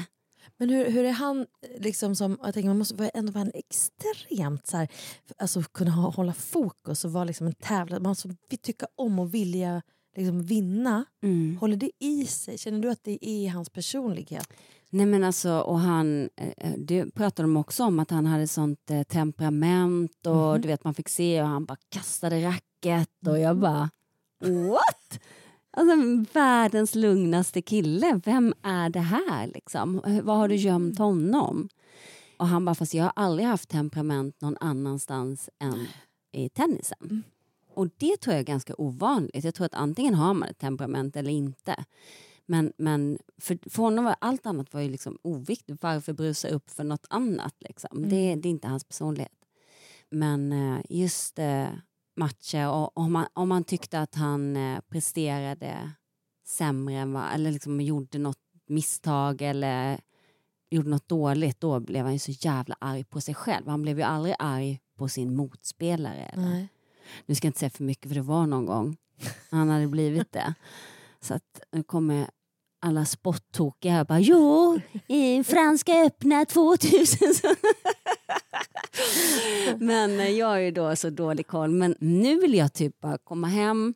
[0.58, 1.46] Men hur, hur är han,
[1.80, 4.88] liksom som, jag tänker man måste ändå vara en extremt så här,
[5.38, 8.00] alltså kunna ha, hålla fokus och vara liksom en tävlare.
[8.00, 8.30] Man måste
[8.62, 9.82] tycka om och vilja
[10.16, 11.06] liksom vinna.
[11.24, 11.58] Mm.
[11.62, 12.58] Håller det i sig?
[12.58, 14.48] Känner du att det är hans personlighet?
[14.90, 18.90] Nej men alltså, och han, eh, det pratade de också om att han hade sånt
[18.92, 20.62] eh, temperament och Mhm.
[20.62, 23.90] du vet man fick se och han bara kastade racket och jag bara
[24.40, 25.20] what?
[25.72, 25.96] Alltså
[26.34, 30.02] världens lugnaste kille, vem är det här liksom?
[30.24, 31.70] Vad har du gömt honom?
[32.38, 35.88] Och han bara, fast jag har aldrig haft temperament någon annanstans än
[36.32, 37.24] i tennisen.
[37.74, 39.44] Och det tror jag är ganska ovanligt.
[39.44, 41.86] Jag tror att antingen har man ett temperament eller inte.
[42.46, 45.84] Men, men för, för honom var allt annat var ju liksom oviktigt.
[45.84, 47.56] Varför brusa upp för något annat?
[47.60, 48.10] Liksom?
[48.10, 49.32] Det, det är inte hans personlighet.
[50.10, 51.68] Men eh, just eh,
[52.16, 55.92] matcher och om man, om man tyckte att han eh, presterade
[56.48, 60.00] sämre än vad, eller liksom gjorde något misstag eller
[60.70, 63.68] gjorde något dåligt, då blev han ju så jävla arg på sig själv.
[63.68, 66.26] Han blev ju aldrig arg på sin motspelare.
[66.26, 66.68] Eller.
[67.26, 68.98] Nu ska jag inte säga för mycket för det var någon gång
[69.50, 70.54] han hade blivit det.
[71.22, 72.30] Så att nu kommer
[72.82, 77.34] alla spottokiga här bara jo, i Franska öppna 2000.
[77.34, 77.56] så-
[79.78, 81.70] Men eh, jag är ju då så dålig koll.
[81.72, 83.94] Men nu vill jag typ bara komma hem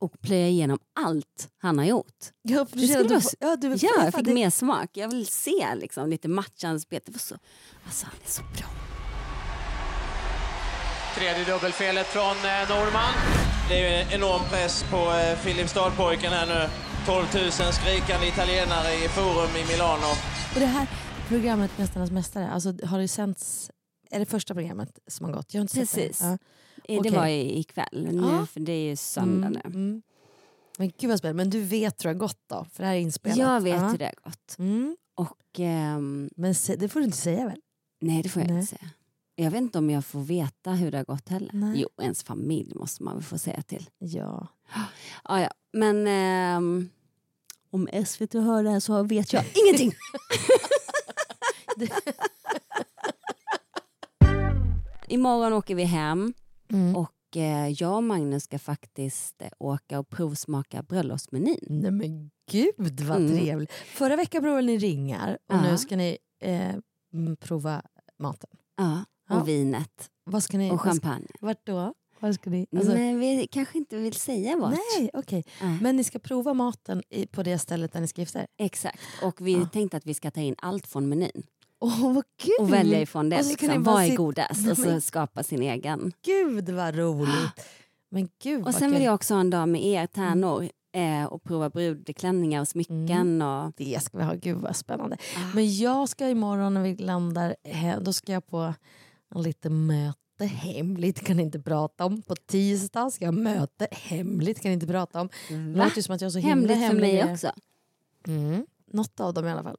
[0.00, 2.14] och plöja igenom allt han har gjort.
[2.42, 4.90] Ja, för du Det att vara du, ja, du, Ja, jag fick det- mer smak.
[4.92, 7.00] Jag vill se liksom, lite matchanspel.
[7.06, 7.34] Det var så,
[7.86, 8.66] alltså, han är så bra.
[11.16, 13.12] Tredje dubbelfelet från eh, Norman.
[13.68, 16.68] Det är ju en enorm press på eh, Filipstadpojken här nu.
[17.08, 20.06] 12 000 skrikande italienare i Forum i Milano.
[20.54, 20.86] Och det här
[21.28, 23.70] programmet Mästarnas mästare, alltså, har det sänts,
[24.10, 25.54] är det första programmet som har gått?
[25.54, 26.18] Jag har inte sett Precis.
[26.18, 26.38] Det.
[26.94, 27.00] Ja.
[27.02, 28.46] Det var i- ikväll, nu, Ja.
[28.46, 29.60] för det är ju söndag nu.
[29.64, 30.02] Mm, mm.
[30.78, 31.44] Men gud vad spännande.
[31.44, 32.66] Men du vet hur det har gått då?
[32.72, 33.38] För det här är inspelat.
[33.38, 33.88] Jag vet Ja.
[33.88, 34.56] hur det har gått.
[34.58, 34.96] Mm.
[35.14, 37.60] Och, ehm, Men se, det får du inte säga väl?
[38.00, 38.60] nej, det får jag Nej.
[38.60, 38.90] inte säga.
[39.34, 41.50] Jag vet inte om jag får veta hur det har gått heller.
[41.52, 41.80] Nej.
[41.80, 43.88] Jo, ens familj måste man väl få säga till.
[43.98, 44.46] Ja.
[45.24, 45.50] Ja, ja.
[45.72, 46.88] Men ehm,
[47.70, 49.92] om SVT hör det här så vet jag ingenting.
[55.08, 56.32] Imorgon åker vi hem
[56.72, 56.96] Mm.
[56.96, 61.58] och eh, jag och Magnus ska faktiskt eh, åka och provsmaka bröllopsmenyn.
[61.62, 63.38] Nej men gud vad Mm.
[63.38, 63.72] trevligt.
[63.72, 65.62] Förra veckan provade ni ringar och Ja.
[65.62, 66.74] nu ska ni eh,
[67.40, 67.82] prova
[68.18, 68.50] maten.
[68.76, 69.44] Ja, och Ja.
[69.44, 70.10] vinet
[70.52, 71.26] ni, och champagne.
[71.40, 71.94] Vart då?
[72.20, 72.66] Var ska ni?
[72.76, 74.70] Alltså, Men vi kanske inte vill säga vart.
[74.98, 75.44] nej, okej.
[75.62, 75.78] Nej.
[75.82, 78.46] Men ni ska prova maten i, på det stället där ni ska gifta er?
[78.58, 79.68] Exakt, och vi Ja.
[79.72, 81.42] tänkte att vi ska ta in allt från menyn
[81.80, 82.52] Åh vad kul!
[82.60, 83.38] och välja ifrån det.
[83.38, 83.82] Och Liksom.
[83.82, 84.60] Vad är godast?
[84.62, 86.12] Nej, Och så skapa sin egen.
[86.24, 87.66] Gud vad roligt!
[88.10, 91.24] Men gud Och vad sen vill jag också ha en dag med er tärnor eh,
[91.24, 93.10] och prova brudklänningar och smycken.
[93.10, 93.42] Mm.
[93.48, 95.16] Och, Det ska vi ha, gud vad spännande.
[95.36, 95.40] Ah.
[95.54, 98.74] Men jag ska imorgon när vi landar hem, då ska jag på
[99.34, 102.22] en liten möte hemligt, kan inte prata om.
[102.22, 105.28] På tisdag ska jag ha möte hemligt, kan inte prata om.
[105.48, 105.84] Det Va?
[105.84, 107.52] låter ju som att jag har så himla Hemligt för mig också.
[108.26, 108.66] Mm.
[108.92, 109.76] Något av dem i alla fall.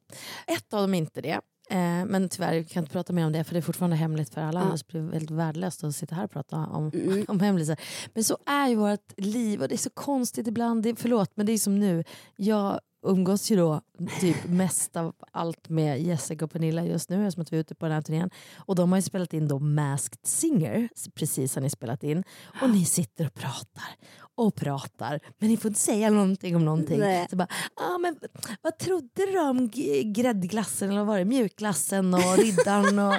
[0.48, 1.40] Ett av dem är inte det.
[1.72, 4.34] Eh, men tyvärr kan jag inte prata mer om det för det är fortfarande hemligt
[4.34, 4.64] för alla Ja.
[4.64, 4.78] andra.
[4.78, 7.26] Så det blir väldigt värdelöst att sitta här och prata om, Mm.
[7.28, 7.78] om hemlisar.
[8.14, 10.84] Men så är ju vårt liv och det är så konstigt ibland.
[10.84, 12.04] Det, förlåt men det är som nu.
[12.36, 13.82] Jag umgås ju då
[14.20, 17.76] typ mest av allt med Jessica och Pernilla just nu eftersom att vi är ute
[17.76, 18.30] på den här turnén.
[18.58, 22.24] Och de har ju spelat in då Masked Singer, precis har ni spelat in.
[22.62, 23.96] Och ni sitter och pratar
[24.36, 27.00] och pratar men ni får inte säga någonting om någonting.
[27.00, 27.28] Nej.
[27.30, 28.16] Så bara, ah, men,
[28.62, 29.70] vad trodde du om
[30.06, 31.26] gräddglassen eller vad var det?
[31.26, 33.16] Mjukglassen och riddaren och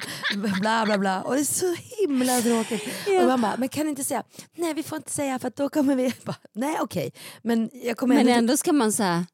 [0.60, 1.22] bla bla bla.
[1.22, 2.82] Och det är så himla tråkigt.
[3.20, 4.22] Och man bara, men kan ni inte säga,
[4.56, 7.12] nej vi får inte säga för att då kommer vi, bara, nej okej.
[7.42, 9.26] Men jag kommer Men ändå ändå ska man säga,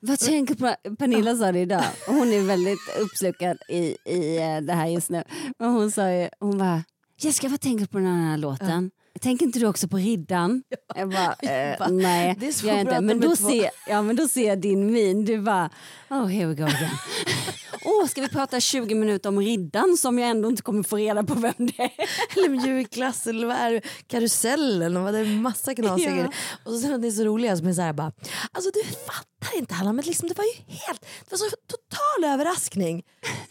[0.00, 0.74] vad tänker på?
[0.98, 5.24] Pernilla sa det idag hon är väldigt uppslukad i, i eh, det här just nu.
[5.58, 6.84] Men hon sa ju, hon bara,
[7.18, 8.90] Jessica vad tänker du på den här låten?
[9.20, 10.62] Tänker inte du också på Riddan?
[10.94, 12.36] Jag bara, eh, nej.
[12.64, 13.00] jag inte.
[13.00, 15.24] Men, då ser, ja, men då ser jag din min.
[15.24, 15.70] Du bara,
[16.10, 16.90] oh here we go again.
[17.84, 21.24] Åh, ska vi prata 20 minuter om Riddan som jag ändå inte kommer få reda
[21.24, 21.90] på vem det är?
[22.36, 23.80] eller mjukglass eller vad är det?
[24.06, 26.32] karusellen och vad det är massa knasiga Ja.
[26.64, 28.12] Och så sen det är så roliga som är såhär bara,
[28.52, 32.32] alltså du fattar inte Hanna men liksom, det var ju helt, det var så total
[32.32, 33.02] överraskning.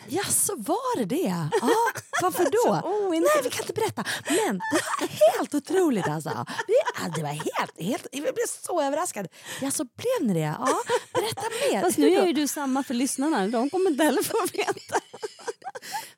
[0.08, 1.47] Ja så var det det?
[1.62, 1.78] Ja,
[2.21, 2.89] varför då?
[3.12, 4.04] Nej vi kan inte berätta.
[4.28, 6.45] Men det var helt otroligt alltså.
[7.15, 9.28] Det var helt, helt, jag blev så överraskad.
[9.62, 10.39] Ja så blev ni det?
[10.39, 10.82] Ja,
[11.13, 11.82] berätta mer.
[11.82, 14.99] Fast nu är ju du samma för lyssnarna, de kommer inte heller få veta.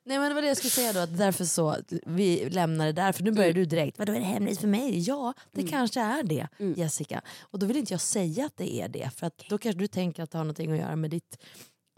[0.04, 2.92] Nej men det var det jag skulle säga då, att därför så, vi lämnar det
[2.92, 5.00] där för nu börjar du direkt, vadå är det hemligt för mig?
[5.00, 7.22] Ja det kanske är det Jessica.
[7.40, 9.88] Och då vill inte jag säga att det är det för att då kanske du
[9.88, 11.38] tänker att det har någonting att göra med ditt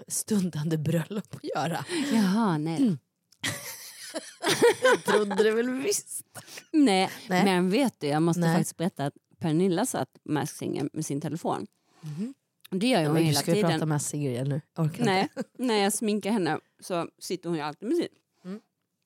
[0.08, 1.86] stundande bröllop att göra.
[2.14, 2.98] Jaha, nej.
[4.84, 6.26] Jag trodde det väl visst.
[6.72, 7.44] Nej, Nej.
[7.46, 8.56] men vet du, jag måste Nej.
[8.56, 11.68] faktiskt berätta att Pernilla satt Masked Singer med sin telefon.
[12.72, 13.72] Det gör hon Oj, hela ska tiden.
[13.72, 14.62] prata Massinger igen nu?
[14.76, 15.50] Jag Orkar Nej, inte.
[15.64, 18.08] när jag sminkar henne så sitter hon ju alltid med sin.
[18.46, 18.60] Mm.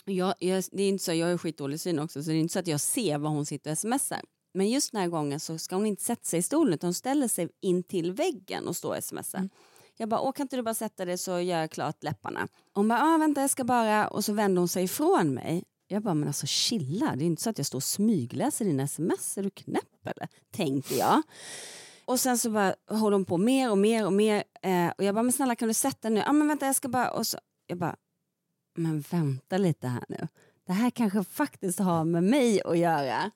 [0.05, 2.53] Jag, jag, det är inte så, jag är skitdålig syn också så det är inte
[2.53, 4.21] så att jag ser vad hon sitter och smsar.
[4.53, 6.93] Men just den här gången så ska hon inte sätta sig i stolen utan hon
[6.93, 9.39] ställer sig in till väggen och står och smsar.
[9.39, 9.49] Mm.
[9.97, 12.47] Jag bara, åh kan inte du bara sätta dig så gör jag klart läpparna.
[12.73, 15.63] Hon bara, ah, vänta jag ska bara och så vänder hon sig ifrån mig.
[15.87, 18.83] Jag bara, men alltså chilla, det är inte så att jag står och smygläser dina
[18.83, 20.27] sms, är du knäpp eller?
[20.51, 21.21] Tänkte jag.
[22.05, 24.43] Och sen så bara håller hon på mer och mer och mer.
[24.61, 26.19] Eh, och jag bara, men snälla kan du sätta nu?
[26.19, 27.09] Ja ah, men vänta jag ska bara...
[27.11, 27.37] Och så,
[27.67, 27.95] jag bara,
[28.75, 30.27] men vänta lite här nu.
[30.67, 33.31] Det här kanske faktiskt har med mig att göra.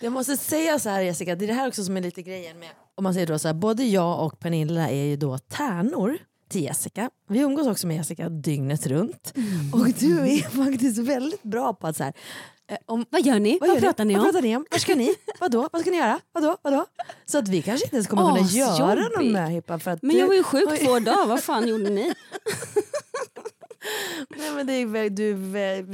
[0.00, 2.58] Jag måste säga så här Jessica, det är det här också som är lite grejen
[2.58, 6.18] med, om man säger då så här, både jag och Pernilla är ju då tärnor
[6.48, 7.10] till Jessica.
[7.28, 9.34] Vi umgås också med Jessica dygnet runt.
[9.72, 12.12] Och du är faktiskt väldigt bra på att så här,
[12.86, 13.58] om, Vad gör ni?
[13.60, 14.26] Vad, gör pratar ni Vad om?
[14.32, 14.66] pratar ni om?
[14.70, 15.14] Var ska ni?
[15.40, 15.68] Vadå?
[15.72, 16.20] Vad ska ni göra?
[16.32, 16.56] Vadå?
[16.62, 16.86] Vadå?
[17.26, 19.32] Så att vi kanske inte ens kommer kunna Åh, göra någon jobbigt.
[19.32, 19.78] möhippa.
[19.78, 22.14] För att Men jag var ju sjuk två dagar, vad fan gjorde ni?
[24.36, 25.34] Nej, men det, är, du,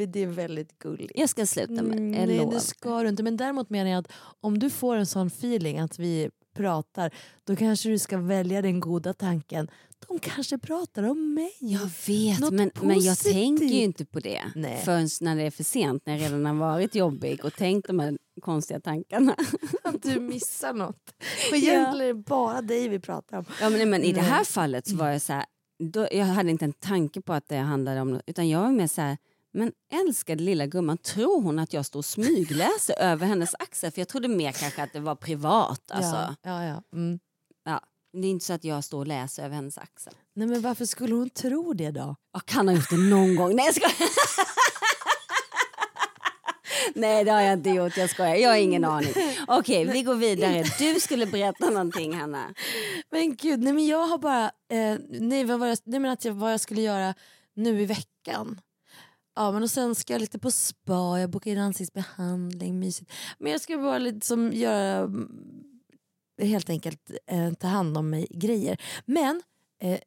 [0.06, 1.12] det är väldigt gulligt.
[1.14, 2.52] Jag ska sluta med Mm, det, jag nej lovar.
[2.52, 3.22] det ska du inte.
[3.22, 7.10] Men däremot menar jag att om du får en sån feeling att vi pratar
[7.44, 9.70] då kanske du ska välja den goda tanken.
[10.08, 11.52] De kanske pratar om mig.
[11.60, 14.82] Jag vet, Något men, men jag tänker ju inte på det Nej.
[14.84, 17.98] förrän när det är för sent, när jag redan har varit jobbig och tänkt de
[17.98, 19.36] här konstiga tankarna.
[19.82, 21.14] Att du missar något.
[21.50, 23.44] Och egentligen är det bara dig vi pratar om.
[23.60, 25.44] Ja, men, men I det här fallet så var jag så här,
[25.78, 28.70] då, jag hade inte en tanke på att det handlade om något, utan jag var
[28.70, 29.16] mer så här,
[29.56, 33.92] men älskade lilla gumman, tror hon att jag står och smygläser över hennes axel?
[33.92, 35.90] För jag trodde mer kanske att det var privat.
[35.90, 36.16] Alltså.
[36.16, 36.82] Ja, ja, ja.
[36.92, 37.18] Mm.
[37.64, 37.80] Ja,
[38.12, 40.12] det är inte så att jag står och läser över hennes axel.
[40.34, 42.16] Nej, men varför skulle hon tro det då?
[42.32, 43.56] Jag kan ha gjort det någon gång.
[43.56, 43.92] Nej, jag skojar.
[46.94, 47.96] Nej, det har jag inte gjort.
[47.96, 48.34] Jag skojar.
[48.34, 49.12] Jag har ingen aning.
[49.48, 50.64] Okej, vi går vidare.
[50.78, 52.54] Du skulle berätta någonting, Hanna.
[53.10, 56.24] Men gud, nej men jag har bara, eh, nej, vad var jag, nej men att
[56.24, 57.14] jag, vad jag skulle göra
[57.54, 58.60] nu i veckan.
[59.36, 63.12] Ja men och sen ska jag lite på spa, jag bokar in ansiktsbehandling, mysigt.
[63.38, 65.28] Men jag ska bara lite som göra, mm,
[66.42, 68.80] helt enkelt eh, ta hand om mig grejer.
[69.04, 69.42] Men
[69.82, 69.98] eh,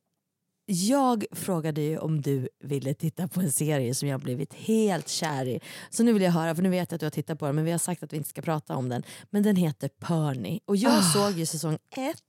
[0.66, 5.46] jag frågade ju om du ville titta på en serie som jag blivit helt kär
[5.48, 5.60] i.
[5.90, 7.56] Så nu vill jag höra, för nu vet jag att du har tittat på den
[7.56, 9.04] men vi har sagt att vi inte ska prata om den.
[9.30, 11.02] Men den heter Perny och jag Ah.
[11.02, 12.24] såg ju säsong ett.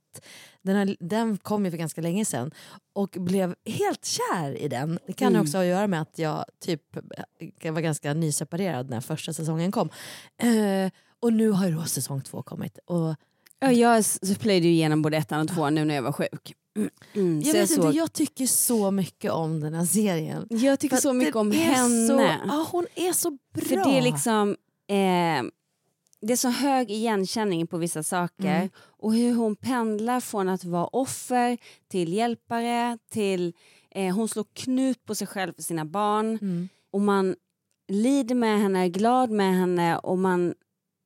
[0.61, 2.51] Den, har, den kom ju för ganska länge sedan
[2.93, 4.99] och blev helt kär i den.
[5.07, 5.41] Det kan Mm.
[5.41, 6.81] också ha att göra med att jag typ
[7.61, 9.89] jag var ganska nyseparerad när första säsongen kom.
[10.43, 12.77] Eh, och nu har ju då säsong två kommit.
[12.85, 13.15] Och
[13.63, 14.03] Ja, jag
[14.39, 16.53] plöjde ju igenom både ettan och tvåan nu när jag var sjuk.
[17.15, 20.47] Mm, jag så vet såg- inte, jag tycker så mycket om den här serien.
[20.49, 22.07] Jag tycker För så mycket om henne.
[22.07, 23.63] Så, ja, hon är så bra.
[23.65, 24.49] För det är liksom
[24.87, 25.51] eh,
[26.21, 28.69] det är så hög igenkänning på vissa saker Mm.
[28.75, 31.57] och hur hon pendlar från att vara offer
[31.87, 33.53] till hjälpare till
[33.91, 36.69] eh, hon slår knut på sig själv för sina barn Mm.
[36.91, 37.35] och man
[37.87, 40.53] lider med henne, är glad med henne och man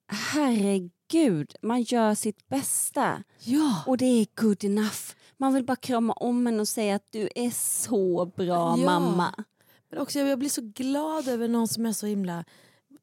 [0.07, 3.83] herregud, man gör sitt bästa Ja.
[3.87, 5.01] och det är good enough.
[5.37, 8.85] man vill bara krama om henne och säga att du är så bra Ja.
[8.85, 9.43] mamma.
[9.89, 12.43] Men också, jag, blir så glad över någon som är så himla...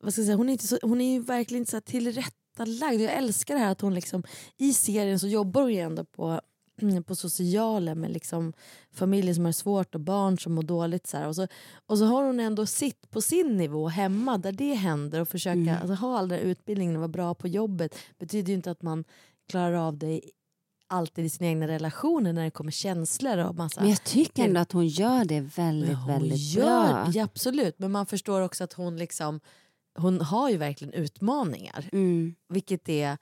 [0.02, 3.00] Vad ska jag säga, hon, är inte så, hon är ju verkligen inte så tillrättalagd.
[3.00, 4.22] Jag älskar det här att hon liksom,
[4.58, 6.40] i serien så jobbar hon ju ändå på,
[6.82, 8.52] mm, på socialen med liksom
[8.92, 11.06] familjer som har svårt och barn som mår dåligt.
[11.06, 11.28] Så här.
[11.28, 11.46] Och, så,
[11.86, 15.52] och så har hon ändå sitt på sin nivå hemma där det händer och försöka
[15.58, 15.76] Mm.
[15.82, 18.82] alltså, ha all den här utbildningen och vara bra på jobbet betyder ju inte att
[18.82, 19.04] man
[19.50, 20.20] klarar av det
[20.86, 23.80] alltid i sina egna relationer när det kommer känslor och massa...
[23.80, 27.10] Men jag tycker ändå att hon gör det väldigt, väldigt gör, bra.
[27.14, 29.40] Ja, absolut, men man förstår också att hon liksom
[29.94, 31.88] hon har ju verkligen utmaningar.
[31.92, 32.34] Mm.
[32.48, 33.18] Vilket är...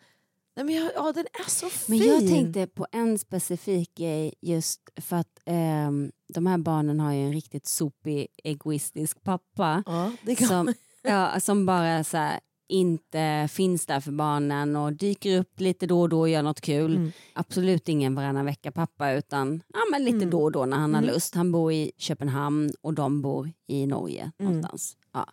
[0.57, 1.99] Nej men jag, ja, den är så fin.
[1.99, 7.13] Men jag tänkte på en specifik grej just för att ehm, de här barnen har
[7.13, 9.83] ju en riktigt sopig egoistisk pappa.
[9.87, 10.13] Ja,
[10.49, 15.87] som, ja, som bara så här, inte finns där för barnen och dyker upp lite
[15.87, 16.97] då och då och gör något kul.
[16.97, 17.13] Mm.
[17.33, 21.03] Absolut ingen varannan vecka pappa utan ja, men lite då och då när han har
[21.03, 21.15] Mm.
[21.15, 21.35] lust.
[21.35, 24.53] Han bor i Köpenhamn och de bor i Norge Mm.
[24.53, 24.97] någonstans.
[25.13, 25.27] Ja.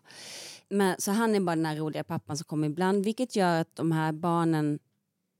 [0.69, 3.75] Men, så han är bara den här roliga pappan som kommer ibland vilket gör att
[3.75, 4.79] de här barnen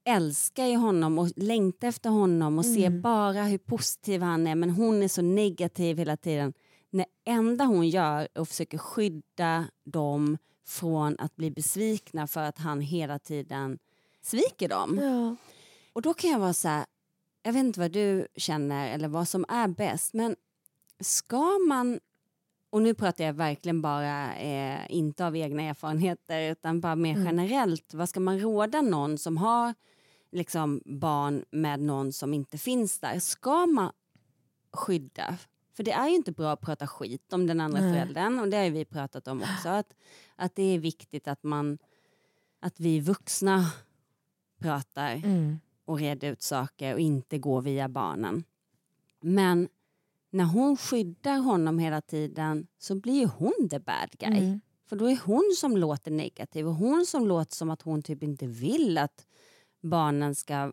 [0.06, 3.02] älskar ju honom och längtar efter honom och ser Mm.
[3.02, 6.54] bara hur positiv han är men hon är så negativ hela tiden.
[6.92, 12.58] Det enda hon gör är att försöka skydda dem från att bli besvikna för att
[12.58, 13.80] han hela tiden
[14.22, 15.00] sviker dem.
[15.02, 15.36] Ja.
[15.94, 16.86] Och då kan jag vara så här,
[17.44, 20.36] jag vet inte vad du känner eller vad som är bäst men
[21.00, 22.00] ska man,
[22.78, 27.26] och nu pratar jag verkligen bara eh, inte av egna erfarenheter utan bara mer Mm.
[27.26, 29.74] generellt, vad ska man råda någon som har
[30.32, 33.20] liksom barn med någon som inte finns där?
[33.20, 33.92] Ska man
[34.74, 35.38] skydda?
[35.76, 37.94] För det är ju inte bra att prata skit om den andra Nej.
[37.94, 39.70] föräldern och det har vi pratat om också.
[39.70, 39.94] Att,
[40.36, 41.78] att det är viktigt att man
[42.60, 43.66] att vi vuxna
[44.60, 45.60] pratar Mm.
[45.86, 48.44] och reder ut saker och inte går via barnen.
[49.20, 49.70] Men
[50.30, 54.38] när hon skyddar honom hela tiden så blir hon the bad guy.
[54.38, 54.62] Mm.
[54.90, 58.24] För då är hon som låter negativ och hon som låter som att hon typ
[58.24, 59.26] inte vill att
[59.82, 60.72] barnen ska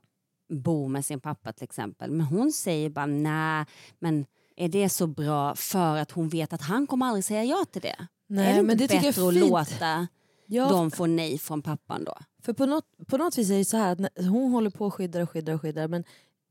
[0.49, 2.11] bo med sin pappa till exempel.
[2.11, 3.65] Men hon säger bara nej,
[3.99, 7.65] men är det så bra för att hon vet att han kommer aldrig säga ja
[7.73, 8.07] till det?
[8.27, 10.09] Nej, är det men det tycker jag är bättre att låta
[10.47, 12.15] Ja, dem få nej från pappan då?
[12.43, 14.95] För på något, på något vis är det så här att hon håller på och
[14.95, 16.05] skyddar och skyddar och skyddar men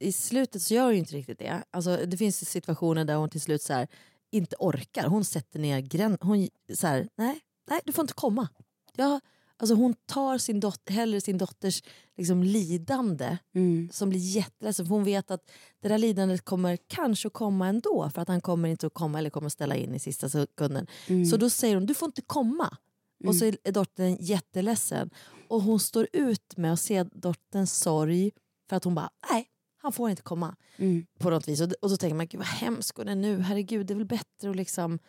[0.04, 1.64] i slutet så gör hon ju inte riktigt det.
[1.72, 3.88] Alltså, det finns situationer där hon till slut så här,
[4.32, 5.08] inte orkar.
[5.08, 6.28] Hon sätter ner gränsen.
[6.28, 7.40] Hon så här, nej,
[7.70, 8.48] nej du får inte komma.
[8.96, 9.20] Jag,
[9.58, 11.84] alltså, hon tar sin dot, hellre sin dotters
[12.18, 13.90] liksom, lidande Mm.
[13.92, 14.86] som blir jätteledsen.
[14.86, 18.42] För hon vet att det där lidandet kommer kanske att komma ändå för att han
[18.42, 20.88] kommer inte att komma eller kommer att ställa in i sista sekunden.
[21.08, 21.26] Mm.
[21.26, 22.78] Så då säger hon, du får inte komma.
[23.26, 25.10] Och så är är dottern jätteledsen.
[25.48, 28.32] Och hon står ut med att se dotterns sorg
[28.70, 29.48] för att hon bara, nej,
[29.84, 30.56] han får inte komma.
[30.78, 31.06] Mm.
[31.20, 31.62] På något vis.
[31.62, 34.06] Och, och så tänker man, gud vad hemskt hon är nu, herregud det är väl
[34.06, 35.00] bättre att liksom...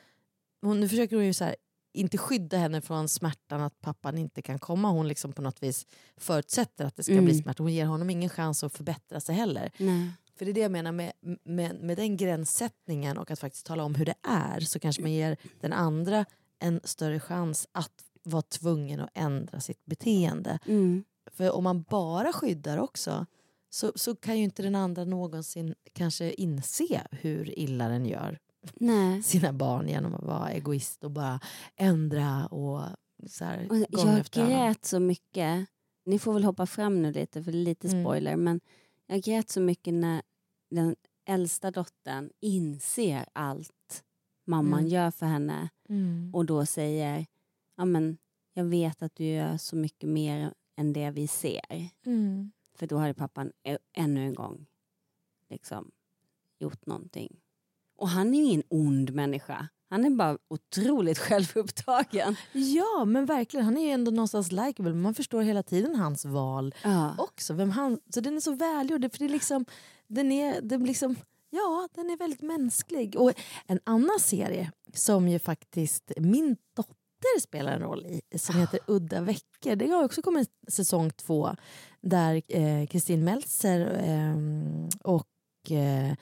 [0.62, 1.56] Hon, nu försöker hon ju så här,
[1.92, 4.88] inte skydda henne från smärtan att pappan inte kan komma.
[4.90, 7.24] Hon liksom på något vis förutsätter att det ska Mm.
[7.24, 7.62] bli smärta.
[7.62, 9.70] Hon ger honom ingen chans att förbättra sig heller.
[9.78, 10.10] Nej.
[10.36, 11.12] För det är det jag menar med,
[11.44, 15.12] med, med den gränssättningen och att faktiskt tala om hur det är så kanske man
[15.12, 16.24] ger den andra
[16.58, 20.58] en större chans att vara tvungen att ändra sitt beteende.
[20.66, 21.04] Mm.
[21.30, 23.26] För om man bara skyddar också
[23.74, 28.38] så, så kan ju inte den andra någonsin kanske inse hur illa den gör
[28.74, 29.22] Nej.
[29.22, 31.40] sina barn genom att vara egoist och bara
[31.76, 32.82] ändra och
[33.26, 35.66] så här, Och jag efter grät så mycket.
[36.06, 38.02] Ni får väl hoppa fram nu lite för det är lite Mm.
[38.04, 38.36] spoiler.
[38.36, 38.60] Men
[39.06, 40.22] jag grät så mycket när
[40.70, 40.96] den
[41.28, 44.04] äldsta dottern inser allt
[44.46, 44.90] mamman Mm.
[44.90, 45.68] gör för henne.
[45.88, 46.30] Mm.
[46.34, 47.26] Och då säger,
[47.76, 48.18] ja men
[48.54, 51.88] jag vet att du gör så mycket mer än det vi ser.
[52.06, 52.52] Mm.
[52.74, 54.66] För då hade pappan ä- ännu en gång
[55.50, 55.90] liksom
[56.58, 57.40] gjort någonting.
[57.96, 59.68] Och han är ingen ond människa.
[59.90, 62.36] Han är bara otroligt självupptagen.
[62.52, 66.74] Ja men verkligen, han är ju ändå någonstans likeable man förstår hela tiden hans val
[66.84, 67.14] Ja.
[67.18, 67.54] också.
[67.54, 69.64] Vem han, så den är så välgjord, för det är liksom,
[70.06, 71.16] den är, den liksom,
[71.50, 73.16] ja den är väldigt mänsklig.
[73.16, 73.32] Och
[73.66, 76.94] en annan serie som ju faktiskt min dotter
[77.40, 79.76] spelar en roll i som heter Udda veckor.
[79.76, 81.56] Det har också kommit säsong två
[82.00, 84.36] där eh, Kristin Meltzer eh,
[85.02, 86.14] och eh,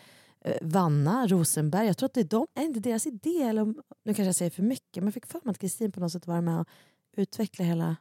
[0.62, 4.14] Vanna Rosenberg, jag tror att det är, de, är inte deras idé, eller om, nu
[4.14, 6.26] kanske jag säger för mycket, men jag fick för mig att Kristin på något sätt
[6.26, 6.66] var med och
[7.16, 7.96] utvecklade hela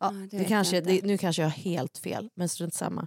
[0.00, 3.06] Ja, det det kanske, det, nu kanske jag har helt fel, men strunt samma.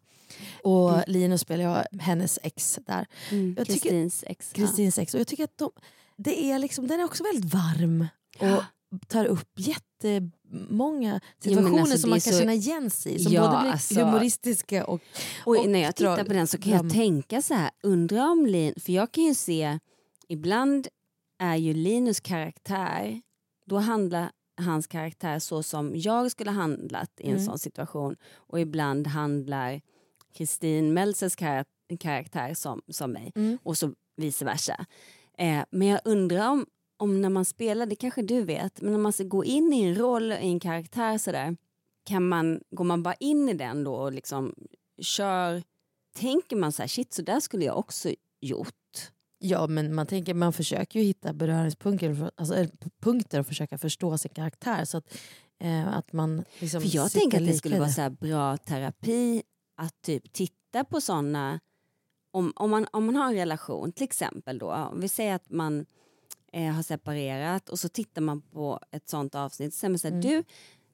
[0.63, 1.03] Och Mm.
[1.07, 3.07] Linus spelar jag hennes ex där.
[3.31, 4.51] Mm, tycker- Kristins ex.
[4.55, 4.55] ja.
[4.55, 5.13] Kristins ex.
[5.13, 5.71] Och jag tycker att de,
[6.17, 8.07] det är liksom, den är också väldigt varm
[8.39, 8.63] och
[9.07, 13.19] tar upp jättemånga situationer alltså, som man kan så- känna igen sig i.
[13.19, 15.01] Som Ja, både blir alltså- humoristiska och,
[15.45, 18.73] Och när jag tittar på den så kan jag tänka så här, undrar om Lin,
[18.79, 19.79] för jag kan ju se,
[20.27, 20.87] ibland
[21.39, 23.21] är ju Linus karaktär,
[23.65, 24.31] då handlar
[24.61, 27.45] hans karaktär så som jag skulle handlat i en Mm.
[27.45, 29.81] sån situation och ibland handlar
[30.33, 31.65] Kristin Meltzers kar-
[31.99, 33.57] karaktär som, som mig Mm.
[33.63, 34.85] och så vice versa.
[35.37, 36.65] Eh, men jag undrar om,
[36.99, 39.83] om när man spelar, det kanske du vet, men när man ska gå in i
[39.83, 41.57] en roll, i en karaktär sådär,
[42.05, 44.55] kan man, går man bara in i den då och liksom
[45.01, 45.63] kör,
[46.15, 48.09] tänker man så här, shit så där skulle jag också
[48.41, 49.11] gjort.
[49.39, 52.65] Ja men man, tänker, man försöker ju hitta beröringspunkter alltså,
[53.01, 54.85] punkter och försöka förstå sin karaktär.
[54.85, 55.17] Så att,
[55.59, 59.43] eh, att man liksom För jag tänker att det skulle vara så här bra terapi
[59.77, 61.59] att typ titta på sådana,
[62.31, 65.49] om, om, man, om man har en relation till exempel då, om vi säger att
[65.49, 65.85] man
[66.53, 70.07] eh, har separerat och så tittar man på ett sånt avsnitt och säger man så
[70.07, 70.21] här, Mm.
[70.27, 70.43] du,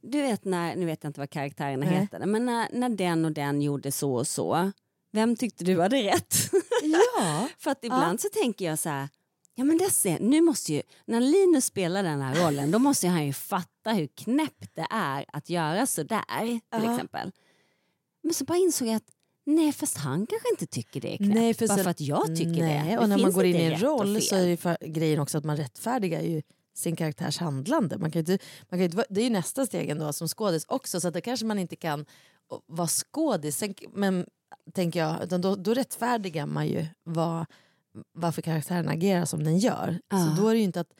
[0.01, 1.95] du vet när, nu vet jag inte vad karaktärerna Nej.
[1.99, 4.71] heter, men när, när den och den gjorde så och så,
[5.11, 6.35] vem tyckte du hade rätt?
[6.83, 7.47] Ja.
[7.57, 9.09] För att ibland så tänker jag så här,
[9.55, 13.07] ja men det ser, nu måste ju, när Linus spelar den här rollen då måste
[13.07, 16.93] han ju fatta hur knäppt det är att göra så där till Ja.
[16.93, 17.31] exempel.
[18.23, 19.09] Men så bara insåg jag att
[19.45, 22.35] nej fast han kanske inte tycker det är knäppt Nej, för bara för att jag
[22.35, 22.91] tycker nej, det.
[22.91, 22.97] det.
[22.97, 25.45] Och när man går in i en roll så är ju för, grejen också att
[25.45, 26.41] man rättfärdigar ju
[26.75, 27.97] sin karaktärs handlande.
[27.97, 28.37] Man kan inte,
[28.69, 31.21] man kan inte, det är ju nästa steg ändå som skådis också så att då
[31.21, 32.05] kanske man inte kan
[32.65, 33.57] vara skådis.
[33.57, 34.25] Sen, men
[34.73, 37.45] tänker jag, utan då, då rättfärdigar man ju vad,
[38.13, 39.99] varför karaktären agerar som den gör.
[40.09, 40.17] Ja.
[40.17, 40.93] Så då är det ju inte att,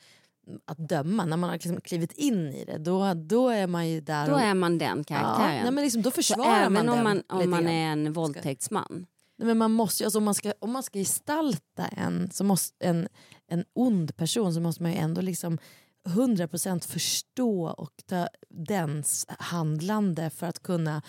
[0.64, 1.24] att döma.
[1.24, 4.26] När man har liksom klivit in i det då, då är man ju där.
[4.26, 5.56] Då och, är man den karaktären.
[5.56, 7.62] Ja, nej, men liksom, då så försvarar även man om den man, lite om man
[7.62, 7.72] grann.
[7.72, 9.06] är en våldtäktsman.
[9.38, 12.86] Nej, men man måste, alltså, om, man ska, om man ska gestalta en, så måste,
[12.86, 13.08] en,
[13.48, 15.58] en ond person så måste man ju ändå liksom
[16.06, 21.02] 100% förstå och ta dens handlande för att kunna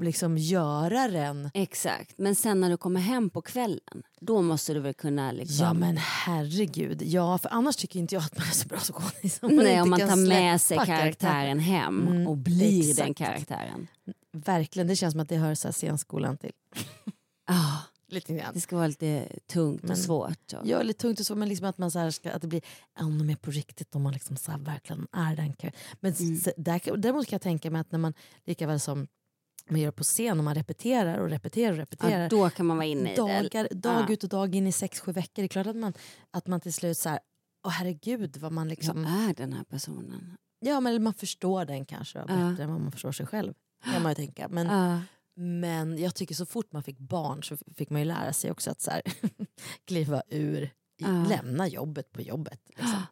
[0.00, 1.50] liksom göra den.
[1.54, 5.66] Exakt, men sen när du kommer hem på kvällen då måste du väl kunna liksom...
[5.66, 9.38] Ja men herregud, ja för annars tycker inte jag att man är så bra skådis.
[9.42, 12.96] Nej, om man tar med sig karaktären hem Mm, och blir exakt.
[13.06, 13.86] den karaktären.
[14.32, 16.52] Verkligen, det känns som att det hör så här scenskolan till.
[18.08, 18.54] Lite grann.
[18.54, 20.52] det ska vara lite tungt Men- och svårt.
[20.52, 20.66] Och...
[20.68, 22.62] Ja, lite tungt och så, men liksom att, man så ska, att det blir
[23.00, 25.54] ännu mer på riktigt om man liksom så verkligen är den
[26.00, 26.38] Men Mm.
[26.56, 28.14] där, däremot kan jag tänka mig att när man,
[28.44, 29.06] lika väl som
[29.70, 32.22] man gör på scen och man repeterar och repeterar och repeterar.
[32.22, 33.20] Ja, då kan man vara inne i det.
[33.22, 34.12] dagar, dag Ja.
[34.12, 35.32] ut och dag in i sex, sju veckor.
[35.34, 35.92] Det är klart att man,
[36.30, 37.18] att man till slut så här,
[37.66, 39.02] åh herregud vad man liksom...
[39.02, 40.36] Vad är den här personen?
[40.60, 42.24] Ja, men man förstår den kanske Ja.
[42.26, 43.54] bättre än vad man förstår sig själv.
[43.92, 44.48] Kan man ju tänka.
[44.48, 45.00] Men, Ja.
[45.36, 48.70] men jag tycker så fort man fick barn så fick man ju lära sig också
[48.70, 49.02] att så här,
[49.86, 50.70] kliva ur,
[51.28, 52.60] lämna jobbet på jobbet.
[52.66, 53.02] Liksom.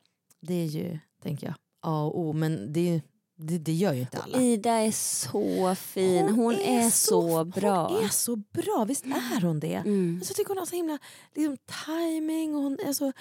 [0.40, 2.32] Det är ju, tänker jag, A och O.
[2.32, 3.02] Men det,
[3.42, 4.40] det, det gör ju inte alla.
[4.40, 6.28] Ida är så fin.
[6.28, 7.88] Hon, är, så, bra.
[7.88, 9.74] Hon är så bra, visst är hon det?
[9.74, 10.16] Mm.
[10.16, 10.98] Alltså, jag tycker hon har så himla
[11.34, 13.12] liksom, timing och hon är så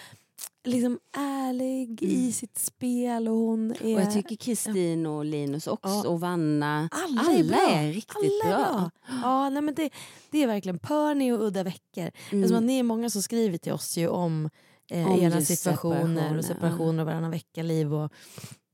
[0.64, 3.28] liksom, ärlig i sitt spel.
[3.28, 3.82] Och hon är...
[3.82, 3.96] Mm.
[3.96, 6.08] Och jag tycker Kristin och Linus också Ja.
[6.10, 6.90] och Vanna.
[6.92, 7.70] Alla, Alla är, bra.
[7.70, 8.92] är riktigt Alla är bra.
[9.08, 9.90] Ja, nej, men det,
[10.32, 12.12] det är verkligen Perny och Udda veckor.
[12.30, 12.44] Mm.
[12.44, 14.50] Alltså, ni är många som skriver till oss ju om,
[14.92, 17.94] eh, era situationer separationer, och separationer och varannan vecka-liv.
[17.94, 18.12] Och,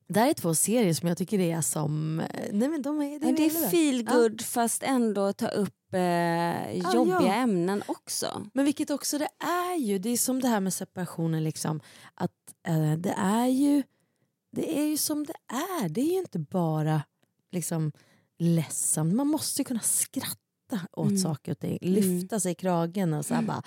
[0.07, 2.19] det här är två serier som jag tycker är som...
[2.19, 3.63] eh, Nej, men de är, Ja, det väldigt bra.
[3.65, 4.07] är feel
[4.39, 4.43] Ja.
[4.45, 7.33] fast ändå ta upp eh, jobbiga ja.
[7.33, 8.45] ämnen också.
[8.53, 11.81] Men vilket också det är ju, det är som det här med separationen, liksom,
[12.13, 12.31] att
[12.67, 13.83] eh, det är ju
[14.51, 15.89] det är ju som det är.
[15.89, 17.01] Det är ju inte bara
[17.51, 17.91] liksom
[18.39, 19.13] ledsamt.
[19.15, 20.37] Man måste ju kunna skratta
[20.91, 21.17] åt Mm.
[21.17, 21.77] saker och ting.
[21.81, 23.63] Lyfta sig i kragen och så här bara,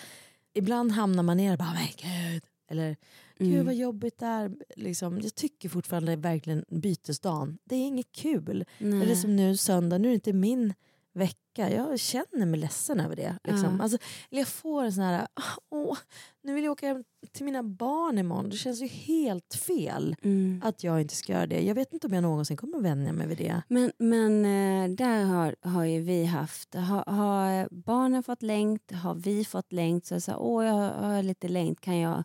[0.54, 1.86] ibland hamnar man ner och bara, men
[2.32, 2.42] gud.
[2.70, 2.96] Eller,
[3.44, 3.66] gud Mm.
[3.66, 4.50] vad jobbigt det är.
[4.76, 8.64] Liksom, jag tycker fortfarande verkligen bytesdagen, det är inget kul.
[8.78, 9.02] Nej.
[9.02, 10.74] Eller som nu söndag, nu är det inte min
[11.12, 11.36] vecka.
[11.74, 13.38] Jag känner mig ledsen över det.
[13.44, 13.76] Liksom.
[13.76, 13.82] Ja.
[13.82, 13.98] Alltså,
[14.30, 15.26] eller jag får en sån här,
[15.70, 15.98] åh,
[16.42, 18.50] nu vill jag åka hem till mina barn imorgon.
[18.50, 20.60] Det känns ju helt fel Mm.
[20.64, 21.60] att jag inte ska göra det.
[21.62, 23.62] Jag vet inte om jag någonsin kommer att vänja mig vid det.
[23.68, 29.14] Men, men eh, där har, har ju vi haft, har, har barnen fått längt, har
[29.14, 32.24] vi fått längt, så jag sa, åh jag har, har lite längt, kan jag?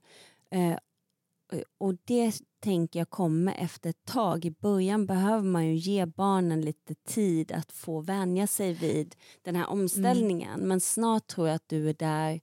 [0.51, 0.77] Eh,
[1.77, 4.45] och det tänker jag kommer efter ett tag.
[4.45, 9.55] I början behöver man ju ge barnen lite tid att få vänja sig vid den
[9.55, 10.59] här omställningen.
[10.59, 12.41] Men snart tror jag att du är där,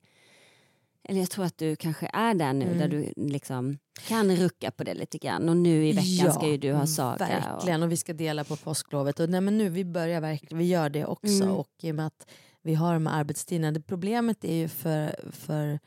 [1.04, 2.78] eller jag tror att du kanske är där nu, Mm.
[2.78, 3.78] där du liksom
[4.08, 5.48] kan rucka på det lite grann.
[5.48, 7.16] Och nu i veckan ska ju du ha Saga.
[7.18, 9.20] Verkligen, och vi ska dela på påsklovet.
[9.20, 11.42] Och nej, men nu, vi börjar verkligen, vi gör det också.
[11.42, 11.50] Mm.
[11.50, 12.26] Och i och med att
[12.62, 13.72] vi har de här arbetstiderna.
[13.72, 15.78] Det problemet är ju för, för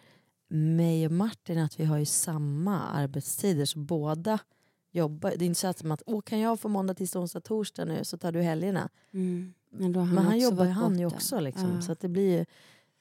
[0.47, 3.65] mig och Martin att vi har ju samma arbetstider.
[3.65, 4.39] Så båda
[4.91, 5.29] jobbar.
[5.37, 8.03] Det är inte så att, att Åh, kan jag få måndag, tisdag, onsdag, torsdag nu
[8.03, 8.89] så tar du helgerna.
[9.13, 9.53] Mm.
[9.71, 11.39] Men, då har Men han jobbar ju han ju också.
[11.39, 11.81] Liksom, Ja.
[11.81, 12.45] Så att det blir ju...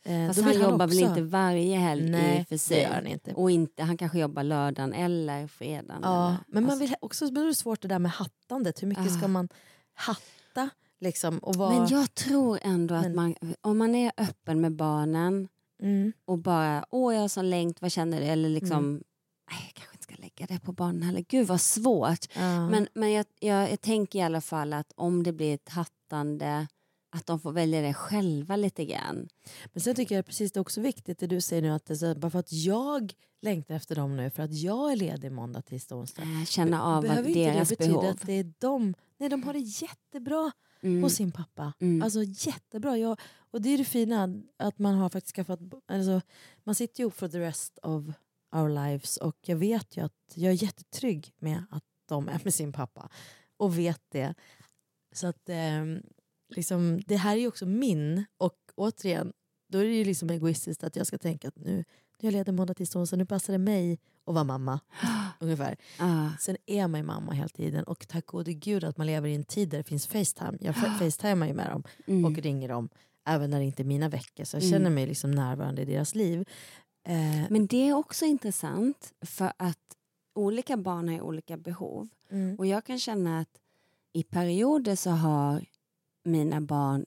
[0.06, 2.84] Eh, Fast han jobbar väl också- inte varje helg Nej, i för sig.
[2.84, 3.34] han inte.
[3.34, 6.00] Och inte, han kanske jobbar lördagen eller fredagen.
[6.02, 6.86] Ja, eller, men man alltså.
[6.86, 8.82] vill också men är det svårt det där med hattandet.
[8.82, 9.18] Hur mycket Ah.
[9.18, 9.48] ska man
[9.94, 10.70] hatta?
[11.00, 11.78] Liksom, och vara...
[11.78, 15.48] Men jag tror ändå att Men- man, om man är öppen med barnen
[15.84, 16.12] Mm.
[16.24, 18.26] och bara, åh jag har sån längt, vad känner du?
[18.26, 19.02] Eller liksom, Mm.
[19.50, 21.24] nej jag kanske inte ska lägga det på barnen heller.
[21.28, 22.26] Gud vad svårt.
[22.36, 22.68] Ja.
[22.70, 26.66] Men, men jag, jag, jag tänker i alla fall att om det blir ett hattande,
[27.16, 29.28] att de får välja det själva lite grann.
[29.72, 32.14] Men sen tycker jag precis det är också viktigt det du säger nu att så,
[32.14, 33.12] bara för att jag
[33.42, 36.22] längtar efter dem nu för att jag är ledig måndag, tisdag, onsdag.
[36.22, 38.10] Eh, Känna av behöver vad inte deras det betyda behov.
[38.10, 40.52] att det är de, nej de har det jättebra
[40.84, 41.02] Mm.
[41.02, 41.72] hos sin pappa.
[41.80, 42.02] Mm.
[42.02, 42.98] Alltså jättebra.
[42.98, 43.20] Jag,
[43.50, 46.20] och det är det fina att man har faktiskt skaffat, alltså,
[46.64, 48.04] man sitter ju ihop for the rest of
[48.56, 52.54] our lives och jag vet ju att jag är jättetrygg med att de är med
[52.54, 53.08] sin pappa
[53.56, 54.34] och vet det.
[55.12, 56.02] Så att ehm,
[56.48, 59.32] liksom, det här är ju också min och återigen,
[59.68, 61.84] då är det ju liksom egoistiskt att jag ska tänka att nu,
[62.20, 64.80] jag ledig måndag, tisdag, onsdag, nu passar det mig att vara mamma.
[65.40, 65.76] ungefär.
[65.98, 66.28] Ah.
[66.40, 69.34] Sen är man ju mamma hela tiden och tack gode gud att man lever i
[69.34, 70.58] en tid där det finns Facetime.
[70.60, 72.24] Jag fa- facetimar ju med dem Mm.
[72.24, 72.88] och ringer dem
[73.26, 74.44] även när det inte är mina veckor.
[74.44, 74.72] Så jag Mm.
[74.72, 76.48] känner mig liksom närvarande i deras liv.
[77.06, 79.78] Eh, Men det är också intressant för att
[80.34, 82.08] olika barn har olika behov.
[82.30, 82.56] mm.
[82.58, 83.48] Och jag kan känna att
[84.12, 85.64] i perioder så har
[86.24, 87.06] mina barn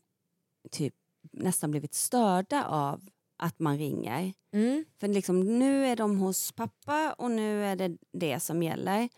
[0.72, 0.94] typ
[1.32, 3.02] nästan blivit störda av
[3.38, 4.34] att man ringer.
[4.54, 4.86] Mm.
[5.00, 9.10] För liksom, nu är de hos pappa och nu är det det som gäller.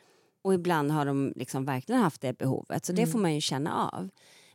[0.41, 2.85] Och ibland har de liksom verkligen haft det behovet.
[2.85, 3.11] Så det Mm.
[3.11, 4.09] får man ju känna av.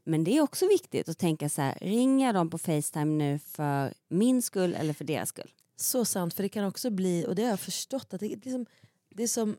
[0.04, 3.94] Men det är också viktigt att tänka så här, ringer de på Facetime nu för
[4.08, 5.50] min skull eller för deras skull?
[5.76, 8.36] Så sant, för det kan också bli, och det har jag förstått, att det, är
[8.36, 8.66] liksom,
[9.10, 9.56] det är som...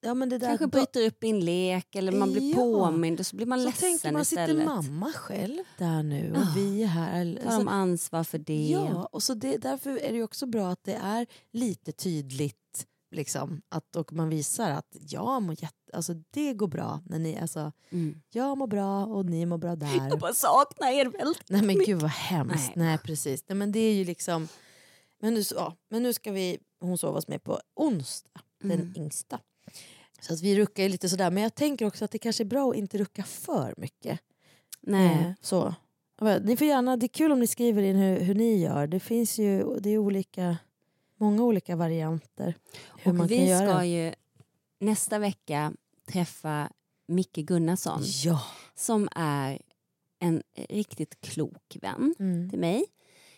[0.00, 2.54] Ja, men det där, Kanske bryter upp i en lek eller man blir Ja.
[2.56, 4.66] påmind och så blir man så ledsen tänker man, sitter istället.
[4.66, 6.52] mamma själv där nu och Ja.
[6.56, 7.34] vi är här.
[7.36, 8.66] Tar Alltså, de ansvar för det?
[8.68, 12.54] Ja, och så det, därför är det också bra att det är lite tydligt.
[13.10, 17.00] Liksom, att, och man visar att jag mår jätte, alltså, det går bra.
[17.06, 18.20] När ni, alltså, Mm.
[18.30, 20.08] Jag mår bra och ni mår bra där.
[20.08, 21.86] Jag bara saknar er väldigt Nej men mycket.
[21.86, 22.76] gud vad hemskt.
[22.76, 22.98] Nej, Nej.
[22.98, 23.44] precis.
[23.48, 24.48] Nej, men det är ju liksom...
[25.20, 28.94] Men nu, ja, men nu ska vi, hon sova hos mig på onsdag, den Mm.
[28.96, 29.40] yngsta.
[30.20, 31.30] Så att vi ruckar ju lite sådär.
[31.30, 34.20] Men jag tänker också att det kanske är bra att inte rucka för mycket.
[34.80, 35.06] Nej.
[35.26, 35.74] Eh, så.
[36.42, 38.86] Ni får gärna, det är kul om ni skriver in hur, hur ni gör.
[38.86, 40.56] Det finns ju det är olika,
[41.16, 42.54] många olika varianter.
[42.98, 43.74] Hur man och vi kan göra.
[43.74, 44.12] ska ju
[44.78, 45.72] nästa vecka
[46.08, 46.70] träffa
[47.08, 48.42] Micke Gunnarsson Ja.
[48.74, 49.58] som är
[50.18, 52.50] en riktigt klok vän Mm.
[52.50, 52.84] till mig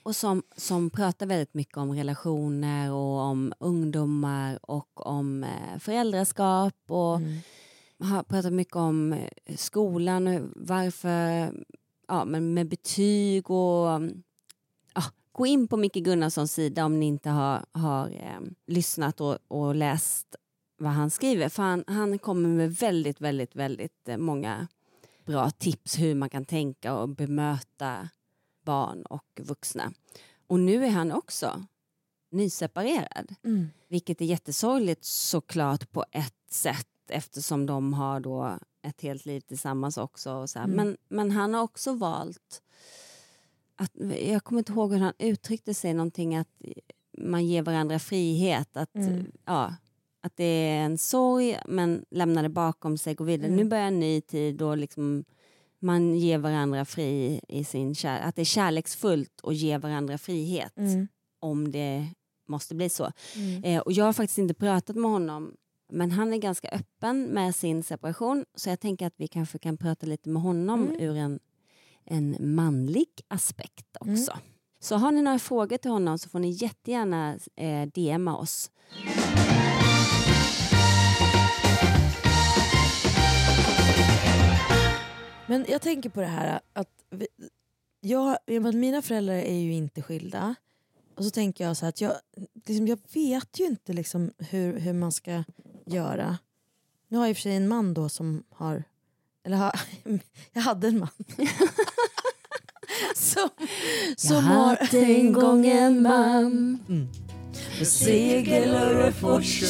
[0.02, 6.74] och som, som pratar väldigt mycket om relationer och om ungdomar och om eh, föräldraskap
[6.88, 7.20] och
[8.00, 8.12] Mm.
[8.12, 11.52] har pratat mycket om eh, skolan och varför,
[12.08, 14.22] ja, men med betyg och mm,
[14.94, 19.38] ja, gå in på Micke Gunnarssons sida om ni inte har, har eh, lyssnat och,
[19.48, 20.36] och läst
[20.78, 21.48] vad han skriver.
[21.48, 24.66] För han, han kommer med väldigt, väldigt, väldigt eh, många
[25.26, 28.08] bra tips hur man kan tänka och bemöta
[28.70, 29.92] barn och vuxna.
[30.46, 31.64] Och nu är han också
[32.30, 33.34] nyseparerad.
[33.44, 33.68] Mm.
[33.88, 39.98] Vilket är jättesorgligt såklart på ett sätt eftersom de har då ett helt liv tillsammans
[39.98, 40.32] också.
[40.32, 40.58] Och så.
[40.58, 40.70] Mm.
[40.76, 42.62] Men, men han har också valt
[43.76, 43.92] att,
[44.28, 46.48] jag kommer inte ihåg hur han uttryckte sig, någonting att
[47.18, 48.76] man ger varandra frihet.
[48.76, 49.32] Att, Mm.
[49.44, 49.74] ja,
[50.20, 53.46] att det är en sorg men lämnar det bakom sig, går vidare.
[53.46, 53.56] Mm.
[53.56, 55.24] Nu börjar en ny tid och liksom
[55.82, 58.24] man ger varandra fri i sin kärlek.
[58.28, 61.08] Att det är kärleksfullt att ge varandra frihet Mm.
[61.40, 62.06] om det
[62.48, 63.12] måste bli så.
[63.36, 63.64] Mm.
[63.64, 65.54] Eh, och jag har faktiskt inte pratat med honom
[65.92, 69.76] men han är ganska öppen med sin separation så jag tänker att vi kanske kan
[69.76, 71.00] prata lite med honom Mm.
[71.00, 71.38] ur en,
[72.04, 74.38] en manlig aspekt också.
[74.80, 78.70] Så har ni några frågor till honom så får ni jättegärna eh, DMa oss.
[85.50, 87.26] Men jag tänker på det här att vi,
[88.00, 90.54] jag, och med mina föräldrar är ju inte skilda.
[91.16, 92.12] Och så tänker jag så att jag,
[92.66, 95.44] liksom, jag vet ju inte liksom hur, hur man ska
[95.86, 96.38] göra.
[97.08, 98.84] Nu har jag i och för sig en man då som har,
[99.44, 99.80] eller har,
[100.52, 101.08] jag hade en man.
[103.14, 103.48] som
[104.16, 107.08] som jag har hade en gång en man Mm.
[107.78, 109.62] på segel Orrefors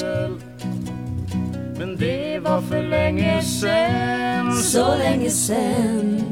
[1.80, 6.24] Men det var för länge sen så länge sen.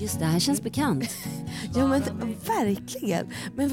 [0.00, 1.04] Just det, här känns bekant.
[1.74, 2.02] Ja men
[2.46, 3.32] verkligen.
[3.54, 3.70] Men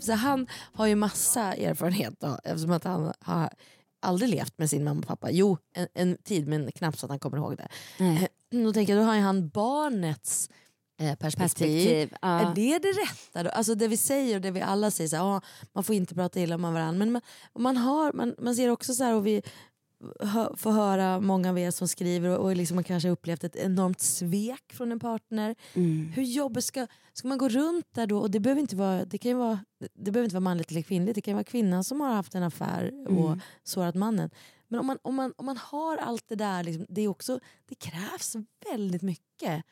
[0.00, 3.50] så han har ju massa erfarenhet då, eftersom att han har
[4.02, 5.30] aldrig levt med sin mamma och pappa.
[5.30, 7.68] Jo, en, en tid men knappt så att han kommer ihåg det.
[7.98, 8.28] Nej.
[8.52, 10.50] Eh, Då tänker jag, då har ju han barnets
[11.00, 11.38] eh, perspektiv.
[11.38, 12.40] Perspektiv, ja.
[12.40, 13.42] Är det det rätta?
[13.42, 13.50] Då?
[13.50, 15.40] Alltså det vi säger och det vi alla säger, så här, "Ah,
[15.74, 16.92] man får inte prata illa om varandra.
[16.98, 17.22] Men man,
[17.58, 19.42] man, har, man, man ser också så här, och vi
[20.20, 23.44] hö, får höra många av er som skriver och, och liksom man kanske har upplevt
[23.44, 25.54] ett enormt svek från en partner.
[25.74, 26.12] Mm.
[26.14, 28.18] Hur jobbigt ska, ska man gå runt där då?
[28.18, 29.60] Och det behöver inte vara, det kan vara,
[29.94, 31.14] det behöver inte vara manligt eller kvinnligt.
[31.14, 33.40] Det kan vara kvinnan som har haft en affär och Mm.
[33.64, 34.30] sårat mannen.
[34.68, 37.40] Men om man, om man, om man har allt det där, liksom, det, är också,
[37.68, 38.36] det krävs
[38.70, 39.64] väldigt mycket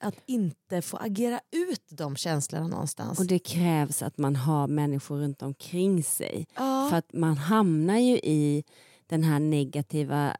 [0.00, 3.18] att inte få agera ut de känslorna någonstans.
[3.18, 6.46] Och det krävs att man har människor runt omkring sig.
[6.56, 6.86] Ja.
[6.90, 8.64] För att man hamnar ju i
[9.08, 10.36] den här negativa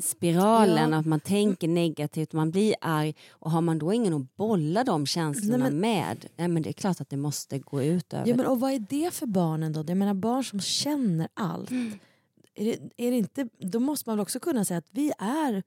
[0.00, 0.98] spiralen, Ja.
[0.98, 5.06] att man tänker negativt, man blir arg och har man då ingen att bolla de
[5.06, 8.26] känslorna Nej, men- med, nej, men det är klart att det måste gå ut över
[8.26, 9.84] Ja, men, och vad är det för barnen då?
[9.88, 11.70] Jag menar barn som känner allt.
[11.70, 15.62] Är det, är det inte, då måste man väl också kunna säga att vi är,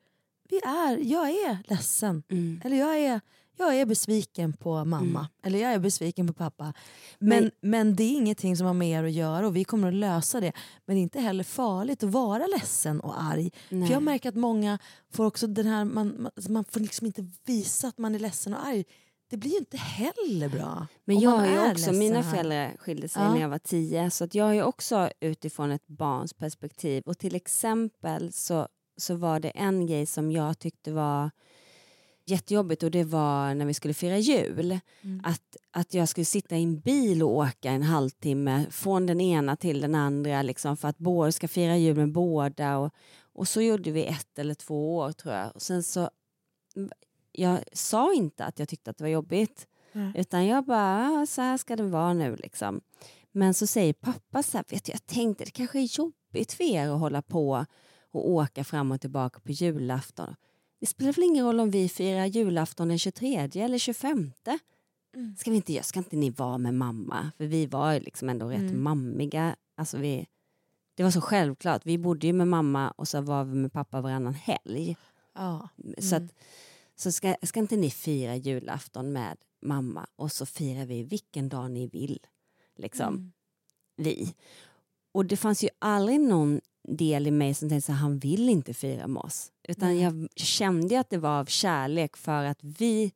[0.50, 2.24] vi är jag är ledsen.
[2.30, 2.62] Mm.
[2.66, 3.22] Eller jag är,
[3.58, 5.28] jag är besviken på mamma.
[5.44, 6.74] Eller jag är besviken på pappa.
[7.20, 9.94] Men, men, det är ingenting som har med er att göra och vi kommer att
[9.94, 10.52] lösa det.
[10.86, 13.52] Men det är inte heller farligt att vara ledsen och arg.
[13.70, 13.88] Nej.
[13.88, 14.80] För jag märker att många
[15.14, 18.66] får också den här, man, man, får liksom inte visa att man är ledsen och
[18.68, 18.86] arg.
[19.30, 20.88] Det blir ju inte heller bra.
[21.06, 23.34] Men jag har ju också, mina föräldrar skilde sig Ja.
[23.34, 27.18] när jag var tio så att jag har ju också utifrån ett barns perspektiv och
[27.18, 31.32] till exempel så, så var det en grej som jag tyckte var
[32.32, 34.80] jättejobbigt och det var när vi skulle fira jul.
[35.02, 35.22] Mm.
[35.24, 39.56] Att, att jag skulle sitta i en bil och åka en halvtimme från den ena
[39.56, 42.78] till den andra liksom, för att båda ska fira jul med båda.
[42.78, 42.92] Och,
[43.34, 45.56] och så gjorde vi ett eller två år tror jag.
[45.56, 46.10] Och sen så,
[47.32, 49.68] jag sa inte att jag tyckte att det var jobbigt.
[49.94, 50.12] Mm.
[50.16, 52.82] Utan jag bara, "Ah, så här ska det vara nu liksom.
[53.32, 56.64] Men så säger pappa så här, vet du, jag tänkte det kanske är jobbigt för
[56.64, 57.66] er att hålla på
[58.12, 60.36] och åka fram och tillbaka på julafton.
[60.82, 64.32] Det spelar väl ingen roll om vi firar julafton den 23 eller 25?
[65.16, 65.36] Mm.
[65.36, 67.32] Ska, vi inte, göra- ska inte ni vara med mamma?
[67.38, 68.84] För vi var ju liksom ändå rätt Mm.
[68.84, 69.56] mammiga.
[69.78, 70.28] Alltså vi,
[70.96, 71.82] det var så självklart.
[71.86, 74.96] Vi bodde ju med mamma och så var vi med pappa varannan helg.
[75.36, 75.70] Ja.
[75.98, 76.26] Så, Mm.
[76.28, 76.34] att,
[76.96, 81.72] så ska, ska inte ni fira julafton med mamma och så firar vi vilken dag
[81.72, 82.20] ni vill.
[82.78, 83.08] Liksom.
[83.14, 83.32] Mm.
[83.98, 84.36] Vi.
[85.12, 88.74] Och det fanns ju aldrig någon del i mig som tänkte att han vill inte
[88.74, 89.52] fira med oss.
[89.68, 93.12] Utan jag kände att det var av kärlek för att vi,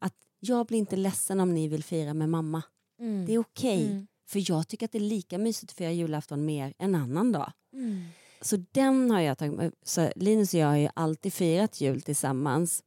[0.00, 2.62] att jag blir inte ledsen om ni vill fira med mamma.
[3.00, 3.26] Mm.
[3.26, 3.86] Det är okej.
[3.86, 4.06] Mm.
[4.28, 7.32] För jag tycker att det är lika mysigt att fira julafton med er en annan
[7.32, 7.52] dag.
[7.72, 8.04] Mm.
[8.40, 9.72] Så den har jag tagit med.
[9.82, 12.82] Så Linus och jag har ju alltid firat jul tillsammans.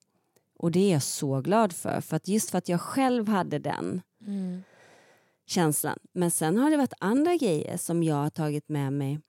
[0.58, 2.02] Och det är jag så glad för.
[2.02, 4.64] för att just för att jag själv hade den Mm.
[5.46, 6.00] känslan.
[6.14, 9.20] Men sen har det varit andra grejer som jag har tagit med mig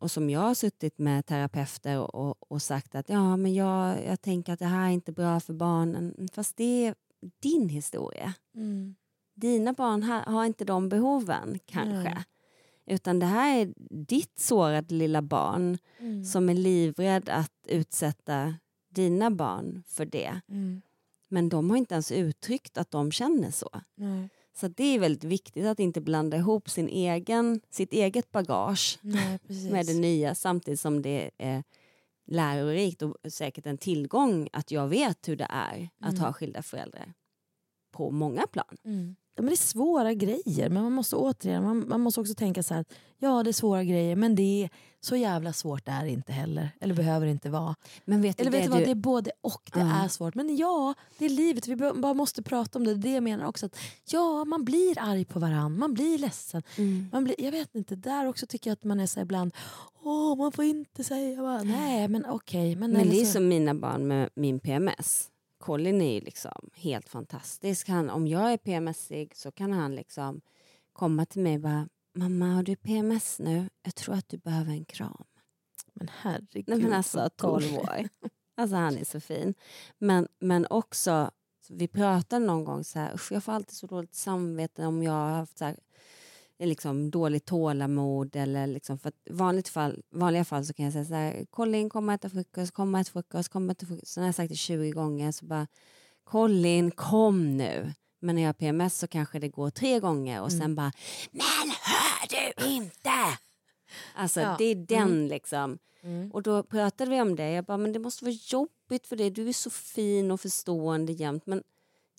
[0.00, 4.20] och som jag har suttit med terapeuter och, och, sagt att ja, men jag, jag
[4.20, 6.28] tänker att det här är inte bra för barnen.
[6.32, 6.94] Fast det är
[7.42, 8.34] din historia.
[8.54, 8.94] Mm.
[9.34, 12.14] Dina barn har, har inte de behoven kanske.
[12.14, 12.24] Nej.
[12.86, 13.72] Utan det här är
[14.04, 16.24] ditt sårade lilla barn Mm.
[16.24, 18.54] som är livrädd att utsätta
[18.90, 20.40] dina barn för det.
[20.48, 20.82] Mm.
[21.28, 23.70] Men de har inte ens uttryckt att de känner så.
[23.94, 24.28] Nej.
[24.60, 28.98] Så att det är väldigt viktigt att inte blanda ihop sin egen, sitt eget bagage
[29.02, 29.38] Nej,
[29.70, 31.62] med det nya samtidigt som det är
[32.26, 36.24] lärorikt och säkert en tillgång att jag vet hur det är att Mm.
[36.24, 37.12] ha skilda föräldrar.
[37.92, 38.76] På många plan.
[38.84, 39.16] Mm.
[39.34, 42.62] Ja, men det är svåra grejer men man måste återigen, man, man måste också tänka
[42.62, 44.70] så här, att ja det är svåra grejer men det är
[45.00, 46.70] så jävla svårt är det inte heller.
[46.80, 47.74] Eller behöver inte vara.
[48.04, 50.04] Men vet Eller vet du vad, du- det är både och det Ja.
[50.04, 50.34] är svårt.
[50.34, 52.94] Men ja, det är livet, vi bara måste prata om det.
[52.94, 53.66] Det jag menar också.
[53.66, 53.76] Att,
[54.10, 56.62] ja, man blir arg på varandra, man blir ledsen.
[56.78, 57.08] Mm.
[57.12, 59.54] Man blir, jag vet inte, där också tycker jag att man är så ibland,
[60.02, 62.76] åh man får inte säga, bara, nej men okej.
[62.76, 65.26] men, Men eller det är så- som mina barn med min PMS.
[65.60, 67.88] Colin är ju liksom helt fantastisk.
[67.88, 70.40] Han, om jag är PMSig så kan han liksom
[70.92, 73.68] komma till mig och bara Mamma har du PMS nu?
[73.82, 75.24] Jag tror att du behöver en kram.
[75.94, 76.64] Men herregud.
[76.68, 77.78] Nej, men alltså 12 gulligt.
[77.78, 78.08] år.
[78.56, 79.54] Alltså han är så fin.
[79.98, 81.30] Men, men också,
[81.68, 85.12] vi pratade någon gång så här, "Usch, jag får alltid så dåligt samvete om jag
[85.12, 85.76] har haft så här,
[86.66, 88.36] liksom, dåligt tålamod.
[88.36, 92.08] Eller liksom, för vanligt fall, vanliga fall så kan jag säga så här, Colin kom
[92.08, 94.12] och äta frukost, kom och äta frukost, kom och äta frukost.
[94.12, 95.66] Sen har jag sagt det 20 gånger så bara,
[96.24, 97.92] Colin kom nu.
[98.20, 100.74] Men när jag har PMS så kanske det går tre gånger och sen Mm.
[100.74, 100.92] bara,
[101.30, 103.10] men hör du inte?
[104.14, 104.54] Alltså Ja.
[104.58, 105.26] det är den Mm.
[105.28, 105.78] liksom.
[106.02, 106.30] Mm.
[106.32, 107.50] Och då pratade vi om det.
[107.50, 109.30] Jag bara, men det måste vara jobbigt för dig.
[109.30, 111.46] Du är så fin och förstående jämt.
[111.46, 111.62] Men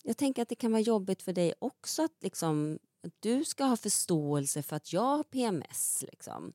[0.02, 3.64] jag tänker att det kan vara jobbigt för dig också att, liksom, att du ska
[3.64, 6.04] ha förståelse för att jag har PMS.
[6.12, 6.52] Liksom.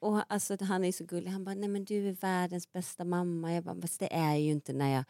[0.00, 1.30] och alltså, han är så gullig.
[1.30, 3.52] Han bara, nej men du är världens bästa mamma.
[3.54, 5.04] Jag bara, fast det är ju inte när jag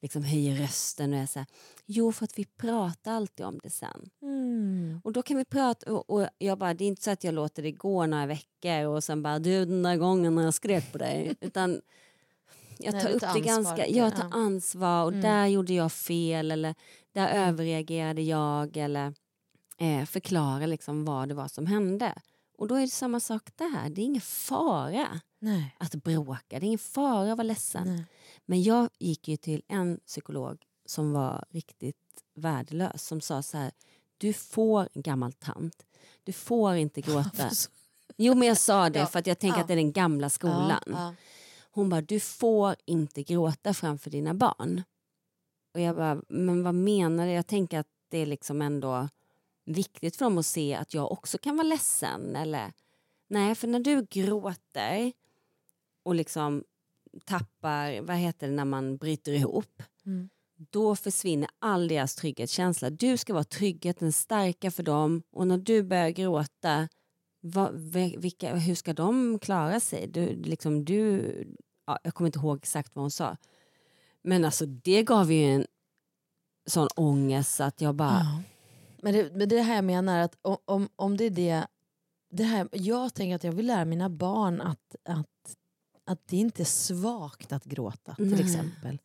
[0.00, 1.46] liksom höjer rösten och är så här,
[1.86, 4.10] jo för att vi pratar alltid om det sen.
[4.22, 5.00] Mm.
[5.04, 7.34] Och då kan vi prata och, och jag bara, det är inte så att jag
[7.34, 10.92] låter det gå några veckor och sen bara, du den där gången när jag skrek
[10.92, 11.34] på dig.
[11.40, 11.80] Utan
[12.78, 14.30] jag Nej, tar du upp tar det ganska, jag tar Ja.
[14.32, 15.22] ansvar och Mm.
[15.22, 16.74] där gjorde jag fel eller
[17.12, 19.14] där överreagerade jag eller
[19.80, 22.14] eh, förklarar liksom vad det var som hände.
[22.58, 25.76] Och då är det samma sak där, det är ingen fara Nej.
[25.78, 28.04] att bråka, det är ingen fara att vara ledsen.
[28.46, 31.96] Men jag gick ju till en psykolog som var riktigt
[32.34, 33.70] värdelös som sa så här,
[34.18, 35.86] du får en gammal tant,
[36.24, 37.50] du får inte gråta.
[38.16, 39.06] Jo men jag sa det Ja.
[39.06, 39.62] för att jag tänker Ja.
[39.62, 40.82] att det är den gamla skolan.
[40.86, 41.14] Ja.
[41.70, 44.82] Hon bara, du får inte gråta framför dina barn.
[45.74, 47.32] Och jag bara, men vad menar du?
[47.32, 49.08] Jag tänker att det är liksom ändå
[49.64, 52.36] viktigt för dem att se att jag också kan vara ledsen.
[52.36, 52.72] Eller,
[53.28, 55.12] nej, för när du gråter
[56.02, 56.64] och liksom
[57.24, 59.82] tappar, vad heter det när man bryter ihop?
[60.06, 60.28] Mm.
[60.56, 62.90] Då försvinner all deras trygghetskänsla.
[62.90, 66.88] Du ska vara tryggheten starka för dem och när du börjar gråta,
[67.40, 67.74] vad,
[68.20, 70.06] vilka, hur ska de klara sig?
[70.06, 71.34] Du, liksom, du,
[71.86, 73.36] ja, jag kommer inte ihåg exakt vad hon sa.
[74.22, 75.66] Men alltså det gav ju en
[76.66, 78.20] sån ångest att jag bara...
[78.20, 78.42] Ja.
[79.04, 81.30] Men det, men det är det här jag menar, att om- om, om det är
[81.30, 81.66] det,
[82.30, 85.56] det här, jag tänker att jag vill lära mina barn att, att,
[86.04, 88.40] att det inte är svagt att gråta till Nej.
[88.40, 88.98] exempel.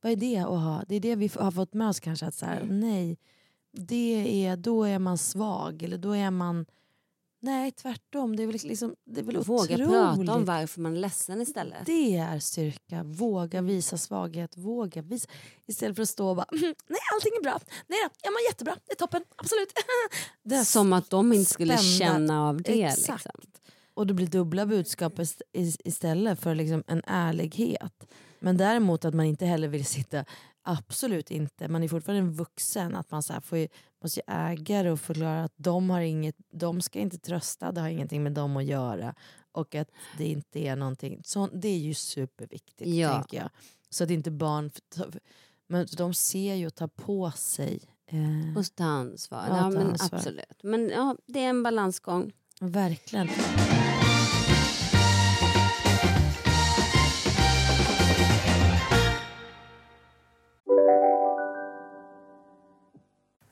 [0.00, 0.82] Vad är det att ha?
[0.88, 3.18] Det är det vi har fått med oss kanske, att så här, nej,
[3.72, 6.66] det är, då är man svag eller då är man
[7.46, 8.36] Nej, tvärtom.
[8.36, 9.88] Det är väl, liksom, det är väl Våga otroligt.
[9.88, 11.86] prata om varför man är ledsen istället.
[11.86, 13.02] Det är styrka.
[13.02, 14.56] Våga visa svaghet.
[14.56, 15.28] Våga visa.
[15.66, 17.60] Istället för att stå och bara "Mm, nej allting är bra.
[17.86, 18.76] Nej då, jag mår jättebra.
[18.86, 19.22] Det är toppen.
[19.36, 19.68] Absolut.
[20.42, 22.82] Det är Som att de inte skulle spända- känna av det.
[22.82, 23.24] Exakt.
[23.24, 23.40] Liksom.
[23.94, 28.06] Och det blir dubbla budskap ist- is- istället för liksom en ärlighet.
[28.40, 30.24] Men däremot att man inte heller vill sitta,
[30.66, 32.96] absolut inte, man är fortfarande en vuxen.
[32.96, 33.68] Att man så får ju,
[34.02, 37.80] måste ju äga det och förklara att de, har inget, de ska inte trösta, det
[37.80, 39.14] har ingenting med dem att göra.
[39.52, 39.88] Och att
[40.18, 43.12] det inte är någonting, så, det är ju superviktigt Ja.
[43.14, 43.50] tänker jag.
[43.90, 44.70] Så att inte barn,
[45.68, 47.80] men de ser ju och tar på sig.
[48.06, 49.44] Eh, Och ta ansvar.
[49.48, 50.18] Ja, ta men ansvar.
[50.18, 50.62] Absolut.
[50.62, 52.32] Men ja, det är en balansgång.
[52.60, 53.28] verkligen.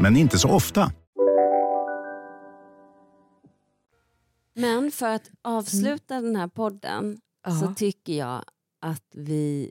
[0.00, 0.92] men inte så ofta.
[4.54, 7.50] Men för att avsluta den här podden Ja.
[7.52, 8.42] så tycker jag
[8.82, 9.70] att vi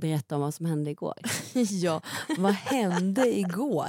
[0.00, 1.14] berättar om vad som hände igår.
[1.54, 2.00] ja,
[2.38, 3.88] vad hände igår?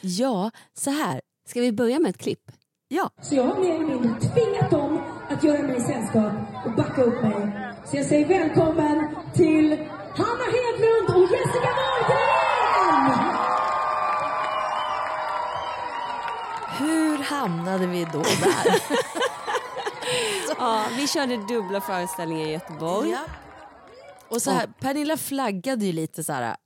[0.00, 1.20] Ja, så här.
[1.48, 2.50] Ska vi börja med ett klipp?
[2.88, 3.10] Ja.
[3.22, 6.32] Så jag har mer eller mindre tvingat dem att göra mig sällskap
[6.66, 7.68] och backa upp mig.
[7.90, 9.70] Så jag säger välkommen till
[10.16, 11.70] Hanna Hedlund och Jessica
[17.28, 18.82] hamnade vi då där?
[20.58, 23.10] ja, vi körde dubbla föreställningar i Göteborg.
[23.10, 23.20] Ja.
[24.28, 26.56] Och så här, Pernilla flaggade ju lite så här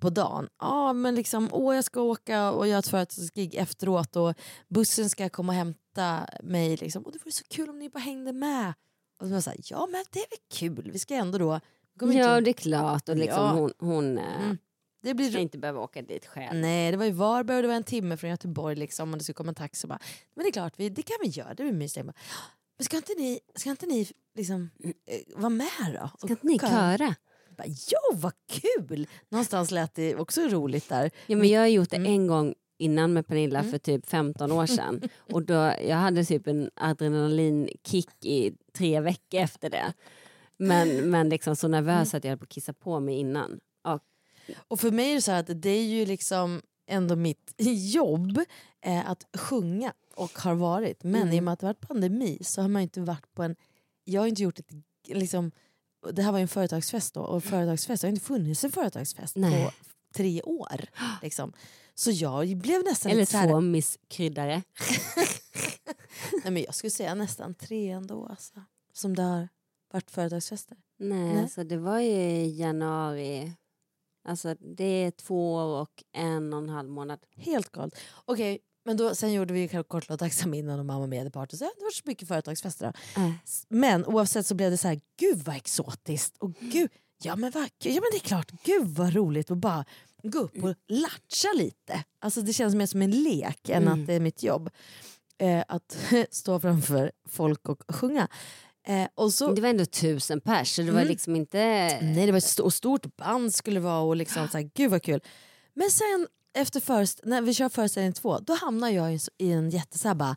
[0.00, 0.48] på dagen.
[0.60, 4.34] Ja men liksom, åh jag ska åka och göra ett företagsgig efteråt och
[4.68, 6.76] bussen ska komma och hämta mig.
[6.76, 7.02] Liksom.
[7.02, 8.74] Och det vore så kul om ni bara hängde med.
[9.20, 11.60] Och så var så här, ja men det är väl kul, vi ska ändå då.
[12.00, 13.08] Ja, inte- det är klart.
[13.08, 13.50] Och liksom Ja.
[13.52, 14.58] hon hon eh, Mm.
[15.02, 15.30] Det blir...
[15.30, 16.60] ska inte behöva åka dit själv.
[16.60, 19.24] Nej det var i Varberg och det var en timme från Göteborg liksom, och det
[19.24, 19.84] skulle komma en taxi.
[19.84, 19.98] Och bara,
[20.34, 22.06] men det är klart, vi, det kan vi göra, det blir mysigt.
[22.06, 22.14] Bara,
[22.78, 24.70] Men ska inte ni, ska inte ni liksom,
[25.06, 25.68] eh, vara med
[26.00, 26.10] då?
[26.18, 27.04] Ska inte ni köra?
[27.48, 29.06] Jag Bara, jo vad kul!
[29.28, 31.10] Någonstans lät det också roligt där.
[31.26, 32.12] Ja, men jag har gjort det Mm.
[32.12, 35.00] en gång innan med Pernilla för typ 15 år sedan.
[35.32, 35.54] Och då,
[35.88, 39.92] jag hade typ en adrenalinkick i tre veckor efter det.
[40.56, 43.60] Men, men liksom så nervös att jag höll på att kissa på mig innan.
[43.84, 44.00] Och,
[44.68, 47.54] Och för mig är det så att det är ju liksom ändå mitt
[47.94, 48.38] jobb
[48.82, 51.04] eh, att sjunga och har varit.
[51.04, 51.34] Men Mm.
[51.34, 53.56] i och med att det varit pandemi så har man ju inte varit på en...
[54.04, 54.70] Jag har inte gjort ett...
[55.08, 55.52] Liksom,
[56.12, 59.36] det här var ju en företagsfest då och företagsfest det har inte funnits en företagsfest
[59.36, 59.64] Nej.
[59.64, 59.70] på
[60.14, 60.80] tre år.
[61.22, 61.52] Liksom.
[61.94, 64.62] Så jag blev nästan eller lite här, två Miss Kryddare.
[66.32, 68.26] nej, men Jag skulle säga nästan tre ändå.
[68.26, 69.48] Alltså, som det har
[69.92, 70.76] varit företagsfester.
[70.98, 71.42] Nej, Nej.
[71.42, 73.52] Alltså, det var ju i januari.
[74.30, 77.18] Alltså det är två år och en och en halv månad.
[77.36, 77.94] Helt galet.
[78.24, 81.56] Okej, men då, sen gjorde vi kortlåt tacksam innan och mamma med party.
[81.56, 82.92] Så det var så mycket företagsfester.
[83.16, 83.30] Äh.
[83.68, 86.36] Men oavsett så blev det så här, gud vad exotiskt.
[86.38, 86.90] Och gud,
[87.22, 89.84] ja, men vad, ja men det är klart, gud vad roligt att bara
[90.22, 92.04] gå upp och latcha lite.
[92.18, 94.00] Alltså det känns mer som en lek än Mm.
[94.00, 94.70] att det är mitt jobb.
[95.38, 95.98] Eh, att
[96.30, 98.28] stå framför folk och sjunga.
[98.86, 101.08] Eh, så, Det var ändå tusen pers så det var Mm.
[101.10, 101.58] liksom inte...
[102.02, 104.90] Nej, det var ett st- stort band skulle det vara och liksom så här, gud
[104.90, 105.20] vad kul.
[105.74, 109.52] Men sen efter först, när vi kör föreställning två, då hamnar jag i, en- i
[109.52, 110.36] en jätte så här bara,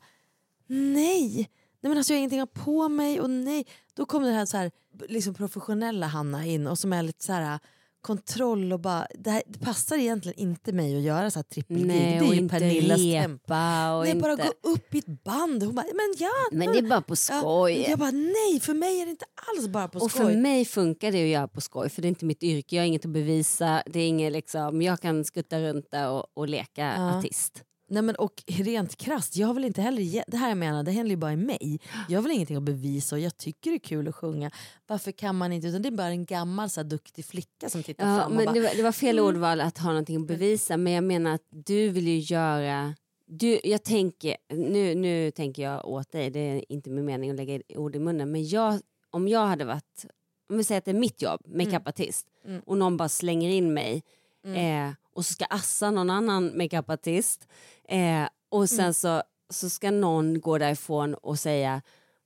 [0.67, 1.49] nej, nej
[1.89, 3.65] men alltså jag har ingenting på mig och nej.
[3.93, 4.71] Då kommer den här, så här
[5.09, 7.59] liksom professionella Hanna in och som är lite så här
[8.03, 11.85] kontroll och bara, det, här, det passar egentligen inte mig att göra så här trippelgig.
[11.87, 13.53] Nej, Det är och ju inte Pernillas tempo.
[13.53, 14.43] och Nej, bara inte...
[14.61, 15.63] gå upp i ett band.
[15.63, 16.29] Hon bara, men ja.
[16.51, 17.81] Men det är bara på skoj.
[17.81, 19.25] Ja, jag bara, nej för mig är det inte
[19.55, 20.21] alls bara på och skoj.
[20.25, 22.83] för mig funkar det att göra på skoj för det är inte mitt yrke, jag
[22.83, 23.83] har inget att bevisa.
[23.85, 27.17] Det är inget liksom, jag kan skutta runt där och, och leka Ja.
[27.19, 27.63] artist.
[27.93, 30.91] Nej, men och rent krasst, jag har väl inte heller, det här jag menar, det
[30.91, 31.79] händer ju bara i mig.
[32.09, 34.51] Jag har väl ingenting att bevisa och jag tycker det är kul att sjunga.
[34.87, 37.83] Varför kan man inte, utan det är bara en gammal så här, duktig flicka som
[37.83, 39.25] tittar Ja, fram och men bara, det, var, det var fel Mm.
[39.29, 43.59] ordval att ha någonting att bevisa men jag menar att du vill ju göra du,
[43.63, 47.61] jag tänker, nu, nu tänker jag åt dig, det är inte min mening att lägga
[47.75, 48.79] ord i munnen men jag,
[49.09, 50.05] om jag hade varit,
[50.49, 52.61] om vi säger att det är mitt jobb, makeupartist Mm.
[52.65, 54.03] och någon bara slänger in mig
[54.45, 54.87] Mm.
[54.89, 57.47] eh, och så ska Assa någon annan makeupartist
[57.89, 58.93] eh, och sen Mm.
[58.93, 61.81] så, så ska någon gå därifrån och säga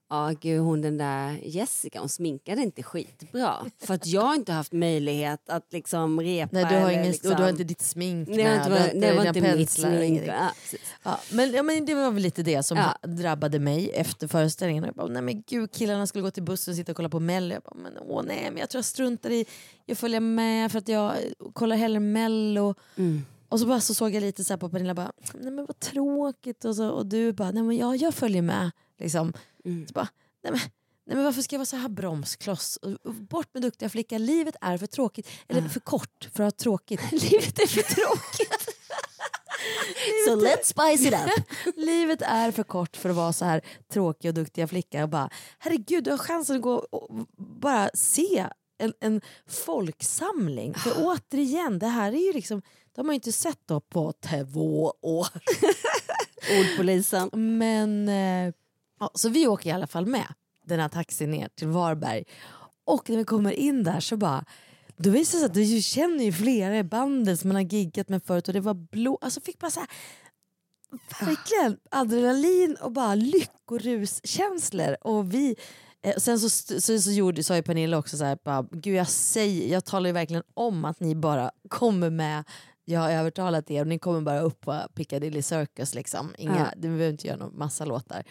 [0.09, 3.55] Ja gud hon den där Jessica hon sminkade inte skitbra.
[3.79, 6.49] För att jag har inte haft möjlighet att liksom repa.
[6.51, 7.31] Nej, du har, ingen, liksom...
[7.31, 8.95] och du har inte ditt smink Nej, var med.
[8.95, 10.21] inte- har det var dina inte mitt smink.
[10.27, 10.51] Ja.
[11.03, 13.07] Ja, men, ja, men det var väl lite det som Ja.
[13.07, 14.83] drabbade mig efter föreställningen.
[14.83, 17.19] Jag bara, nej men gud killarna skulle gå till bussen och sitta och kolla på
[17.19, 17.53] Mello.
[17.53, 19.45] Jag bara, men åh nej men jag tror jag struntar i,
[19.85, 21.13] jag följer med för att jag
[21.53, 22.75] kollar hellre Mello.
[22.95, 23.25] Mm.
[23.49, 25.79] Och så, bara, så såg jag lite så här på Pernilla bara, nej men vad
[25.79, 26.65] tråkigt.
[26.65, 28.71] Och, så, och du bara, nej men ja, jag följer med.
[28.97, 29.33] Liksom.
[29.65, 29.87] Mm.
[29.87, 30.07] Så bara,
[30.43, 30.61] nej men,
[31.05, 32.79] nej men varför ska jag vara så här bromskloss?
[33.03, 35.29] Bort med duktiga flicka, livet är för tråkigt.
[35.47, 37.01] Eller för kort för att ha tråkigt.
[37.11, 38.73] livet är för tråkigt.
[40.27, 41.75] So let's spice it up.
[41.75, 43.61] Livet är för kort för att vara så här
[43.93, 45.03] tråkig och duktiga flicka.
[45.03, 45.29] Och bara,
[45.59, 48.45] herregud, du har chansen att gå och bara se
[48.77, 50.73] en, en folksamling.
[50.73, 52.61] För återigen, det här är ju liksom,
[52.95, 55.27] det har man ju inte sett då på två år.
[56.59, 57.29] Ordpolisen.
[57.33, 58.53] Men, eh,
[58.99, 60.33] ja, så vi åker i alla fall med
[60.65, 62.23] den här taxin ner till Varberg.
[62.85, 64.45] Och när vi kommer in där så bara
[64.97, 68.09] då visar det sig att du känner ju flera i bandet som man har giggat
[68.09, 69.89] med förut och det var blå, alltså fick bara så här,
[71.25, 74.97] verkligen adrenalin och bara lyckorus-känslor.
[75.01, 75.55] Och vi,
[76.01, 76.49] eh, sen så,
[76.81, 80.07] så, så gjorde, sa ju Pernilla också så här, bara, Gud, jag, säger, jag talar
[80.07, 82.43] ju verkligen om att ni bara kommer med
[82.89, 85.95] jag har övertalat er och ni kommer bara upp på Piccadilly Circus.
[85.95, 86.35] Liksom.
[86.37, 86.71] Inga, Ja.
[86.75, 88.23] Vi behöver inte göra någon massa låtar.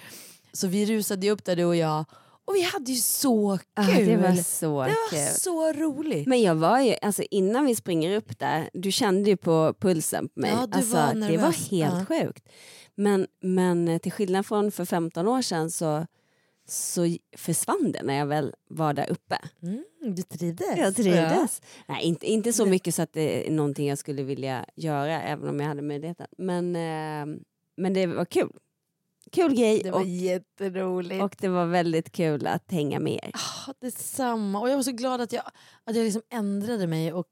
[0.57, 2.05] Så vi rusade upp där du och jag
[2.45, 4.07] och vi hade ju så Ja, kul.
[4.07, 5.35] det var så det var kul.
[5.41, 6.27] så roligt.
[6.27, 10.29] Men jag var ju, alltså innan vi springer upp där, du kände ju på pulsen
[10.29, 10.51] på mig.
[10.51, 11.71] Ja, du alltså, var det var nervös.
[11.71, 12.05] helt Ja.
[12.09, 12.49] sjukt.
[12.95, 16.07] Men, men eh, till skillnad från för 15 år sedan så,
[16.69, 19.39] så försvann det när jag väl var där uppe.
[19.63, 19.85] Mm,
[20.15, 20.79] du trivdes.
[20.79, 21.63] Jag trivdes.
[21.89, 25.49] Nej, inte, inte så mycket så att det är någonting jag skulle vilja göra även
[25.49, 26.27] om jag hade möjligheten.
[26.39, 27.37] Men, eh,
[27.77, 28.51] men det var kul.
[29.37, 31.23] Kul grej Det var och, jätteroligt.
[31.23, 33.31] och det var väldigt kul att hänga med er.
[33.35, 34.61] Ah, Detsamma.
[34.61, 35.43] Och jag var så glad att jag,
[35.85, 37.29] att jag liksom ändrade mig och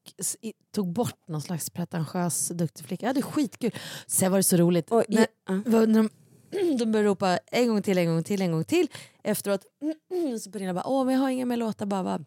[0.74, 3.06] tog bort någon slags pretentiös duktig flicka.
[3.06, 3.70] Jag hade skitkul.
[4.06, 6.08] Sen var det så roligt Och, när, ja, när de,
[6.78, 8.88] de började ropa en gång till, en gång till, en gång till.
[9.22, 9.60] Efteråt
[10.42, 11.86] så Pernilla bara åh men jag har inga mer låtar.
[11.86, 12.20] Bara, bara.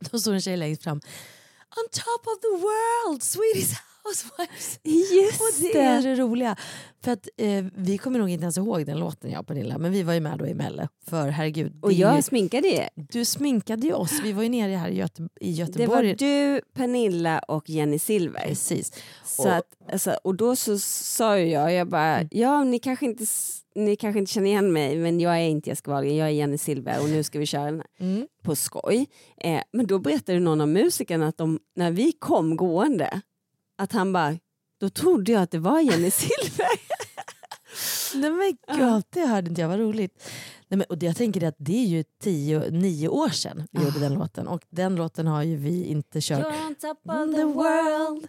[0.10, 1.00] Då stod en tjej längst fram.
[1.76, 4.80] On top of the world, Swedish Housewives.
[5.12, 5.80] Just och det, det.
[5.84, 6.56] är det roliga.
[7.04, 9.92] För att eh, vi kommer nog inte ens ihåg den låten jag och Pernilla, men
[9.92, 10.88] vi var ju med då i Melle.
[11.06, 11.72] För herregud.
[11.82, 12.88] Och det jag ju, sminkade er.
[12.94, 16.08] Du sminkade ju oss, vi var ju nere här i, Göte, i Det Göteborg.
[16.08, 18.44] var du, Pernilla och Jenny Silver.
[18.48, 18.92] Precis.
[19.24, 23.24] Så Och- att, alltså, och då så sa jag, jag bara, ja ni kanske, inte,
[23.74, 26.58] ni kanske inte känner igen mig men jag är inte Jessica Wahlgren, jag är Jenny
[26.58, 28.06] Silver och nu ska vi köra den här.
[28.06, 28.26] Mm.
[28.44, 29.06] på skoj.
[29.40, 33.20] Eh, men då berättade någon av musikerna att de, när vi kom gående,
[33.78, 34.38] att han bara,
[34.80, 36.68] då trodde jag att det var Jenny Silver.
[38.14, 40.22] Nej men gud, det hörde inte jag, vad roligt.
[40.68, 43.98] Nej, men, och jag tänker att det är ju tio, nio år sedan vi gjorde
[44.00, 46.38] den låten och den låten har ju vi inte kört.
[46.46, 48.28] You're on top of the world.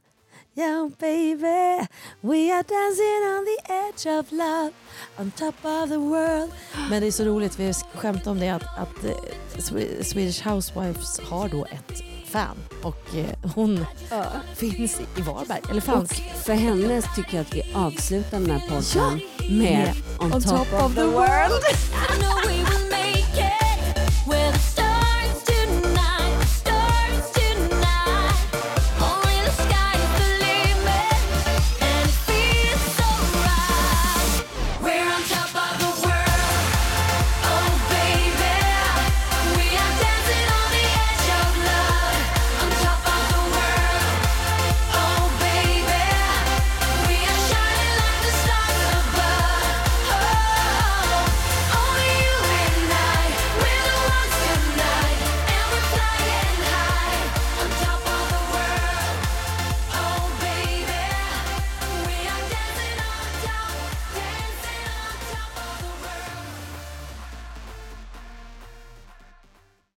[0.56, 1.88] Yeah baby,
[2.22, 4.72] we are dancing on the edge of love
[5.20, 6.52] On top of the world
[6.89, 9.12] Men det är så roligt, vi skämtade om det att, att eh,
[9.58, 14.25] Swe- Swedish Housewives har då ett fan och eh, hon ja.
[14.55, 16.11] finns i Varberg, eller fanns.
[16.11, 19.55] Och för henne tycker jag att vi avslutar den här podden ja.
[19.55, 21.63] med On, on top, top, of, the, the world.